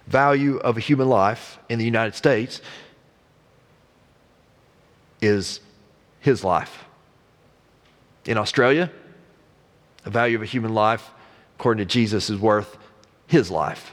value 0.07 0.59
of 0.59 0.77
a 0.77 0.81
human 0.81 1.09
life 1.09 1.59
in 1.69 1.79
the 1.79 1.85
United 1.85 2.15
States 2.15 2.61
is 5.21 5.61
his 6.21 6.45
life. 6.45 6.85
In 8.25 8.37
Australia, 8.37 8.91
the 10.03 10.11
value 10.11 10.37
of 10.37 10.43
a 10.43 10.47
human 10.47 10.75
life, 10.75 11.11
according 11.59 11.87
to 11.87 11.93
Jesus, 11.93 12.31
is 12.31 12.39
worth 12.39 12.77
his 13.27 13.51
life. 13.51 13.93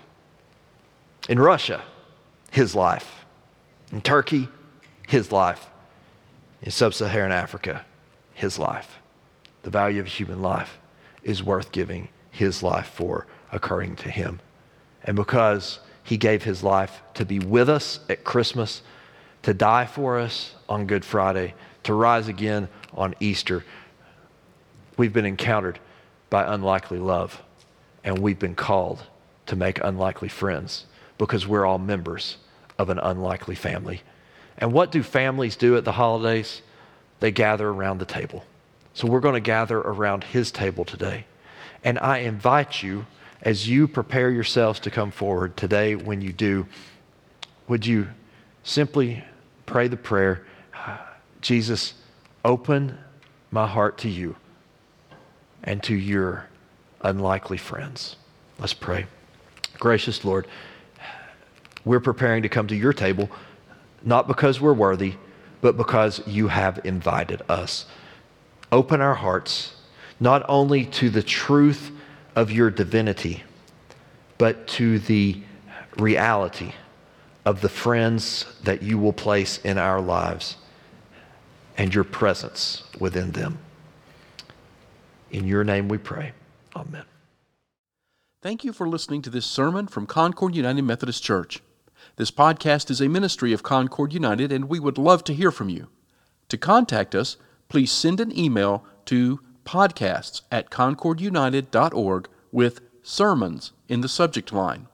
In 1.30 1.40
Russia, 1.40 1.82
his 2.52 2.76
life. 2.76 3.26
In 3.92 4.02
Turkey, 4.02 4.50
his 5.08 5.32
life. 5.32 5.70
In 6.64 6.72
sub 6.72 6.94
Saharan 6.94 7.34
Africa, 7.34 7.86
his 8.34 8.58
life. 8.58 9.00
The 9.64 9.70
value 9.70 10.00
of 10.00 10.08
human 10.08 10.42
life 10.42 10.80
is 11.22 11.44
worth 11.44 11.74
giving 11.74 12.08
his 12.32 12.64
life 12.64 12.88
for 12.88 13.28
according 13.52 13.98
to 13.98 14.10
him. 14.10 14.40
And 15.04 15.18
because 15.18 15.80
he 16.04 16.16
gave 16.16 16.44
his 16.44 16.64
life 16.64 17.02
to 17.16 17.26
be 17.26 17.40
with 17.40 17.70
us 17.70 18.00
at 18.08 18.24
Christmas, 18.24 18.82
to 19.42 19.54
die 19.54 19.86
for 19.86 20.18
us 20.18 20.56
on 20.70 20.88
Good 20.88 21.04
Friday, 21.04 21.54
to 21.84 21.94
rise 21.94 22.30
again 22.30 22.70
on 22.94 23.14
Easter, 23.20 23.66
we've 24.96 25.14
been 25.14 25.26
encountered 25.26 25.80
by 26.30 26.54
unlikely 26.54 26.98
love, 26.98 27.42
and 28.06 28.20
we've 28.20 28.40
been 28.40 28.56
called 28.56 29.04
to 29.48 29.58
make 29.58 29.84
unlikely 29.84 30.30
friends 30.30 30.86
because 31.18 31.46
we're 31.46 31.66
all 31.66 31.78
members 31.78 32.38
of 32.80 32.90
an 32.90 33.00
unlikely 33.00 33.56
family. 33.56 34.02
And 34.58 34.72
what 34.72 34.92
do 34.92 35.04
families 35.04 35.56
do 35.56 35.76
at 35.78 35.86
the 35.86 35.94
holidays? 35.94 36.62
They 37.20 37.32
gather 37.32 37.68
around 37.68 38.00
the 38.00 38.06
table. 38.06 38.46
So 38.94 39.08
we're 39.08 39.20
going 39.20 39.36
to 39.36 39.40
gather 39.40 39.78
around 39.78 40.24
his 40.24 40.52
table 40.52 40.86
today. 40.86 41.26
And 41.84 41.98
I 42.00 42.20
invite 42.20 42.84
you, 42.84 43.06
as 43.42 43.68
you 43.68 43.88
prepare 43.88 44.30
yourselves 44.30 44.80
to 44.82 44.92
come 44.92 45.12
forward 45.12 45.58
today, 45.58 45.96
when 45.96 46.22
you 46.22 46.32
do, 46.32 46.68
would 47.68 47.86
you 47.86 48.08
simply 48.64 49.24
pray 49.66 49.88
the 49.88 49.98
prayer 49.98 50.46
Jesus, 51.44 51.94
open 52.46 52.98
my 53.52 53.68
heart 53.68 53.98
to 54.00 54.10
you 54.10 54.38
and 55.62 55.84
to 55.84 55.94
your 55.94 56.48
unlikely 57.02 57.58
friends. 57.58 58.16
Let's 58.58 58.74
pray. 58.74 59.06
Gracious 59.78 60.24
Lord, 60.24 60.48
we're 61.84 62.00
preparing 62.00 62.44
to 62.44 62.50
come 62.50 62.68
to 62.68 62.76
your 62.76 62.94
table, 62.94 63.30
not 64.04 64.28
because 64.28 64.60
we're 64.60 64.74
worthy, 64.74 65.16
but 65.62 65.78
because 65.78 66.26
you 66.28 66.48
have 66.50 66.80
invited 66.84 67.42
us. 67.50 67.86
Open 68.72 69.02
our 69.02 69.16
hearts, 69.16 69.76
not 70.20 70.46
only 70.50 70.86
to 70.86 71.10
the 71.10 71.24
truth 71.24 71.92
of 72.36 72.52
your 72.52 72.70
divinity, 72.70 73.44
but 74.38 74.68
to 74.68 75.00
the 75.00 75.42
reality 75.98 76.74
of 77.46 77.62
the 77.62 77.70
friends 77.70 78.46
that 78.64 78.82
you 78.82 78.98
will 78.98 79.14
place 79.14 79.60
in 79.60 79.78
our 79.78 80.02
lives 80.02 80.58
and 81.78 81.94
your 81.94 82.04
presence 82.04 82.84
within 83.00 83.32
them. 83.32 83.58
In 85.32 85.48
your 85.48 85.64
name 85.64 85.88
we 85.88 85.98
pray. 85.98 86.34
Amen. 86.76 87.06
Thank 88.42 88.64
you 88.64 88.74
for 88.74 88.88
listening 88.88 89.22
to 89.24 89.30
this 89.30 89.46
sermon 89.46 89.88
from 89.88 90.06
Concord 90.06 90.56
United 90.56 90.82
Methodist 90.82 91.24
Church. 91.24 91.62
This 92.16 92.32
podcast 92.32 92.90
is 92.92 93.02
a 93.02 93.10
ministry 93.10 93.54
of 93.54 93.64
Concord 93.64 94.14
United, 94.14 94.52
and 94.52 94.70
we 94.70 94.80
would 94.80 94.98
love 94.98 95.24
to 95.26 95.34
hear 95.34 95.52
from 95.52 95.70
you. 95.70 95.88
To 96.50 96.58
contact 96.58 97.16
us, 97.16 97.38
please 97.70 97.92
send 97.92 98.20
an 98.20 98.38
email 98.38 98.86
to 99.06 99.40
podcasts 99.66 100.42
at 100.52 100.70
concordunited.org 100.70 102.28
with 102.52 102.82
sermons 103.02 103.72
in 103.88 104.02
the 104.02 104.10
subject 104.10 104.54
line. 104.54 104.88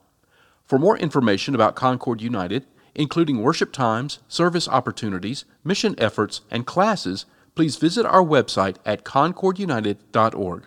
For 0.64 0.78
more 0.78 0.96
information 0.96 1.54
about 1.54 1.74
Concord 1.74 2.20
United, 2.20 2.66
including 2.94 3.42
worship 3.42 3.72
times, 3.72 4.18
service 4.28 4.68
opportunities, 4.68 5.44
mission 5.64 5.94
efforts, 5.98 6.42
and 6.50 6.66
classes, 6.66 7.26
please 7.54 7.76
visit 7.76 8.06
our 8.06 8.22
website 8.22 8.76
at 8.86 9.04
concordunited.org. 9.04 10.66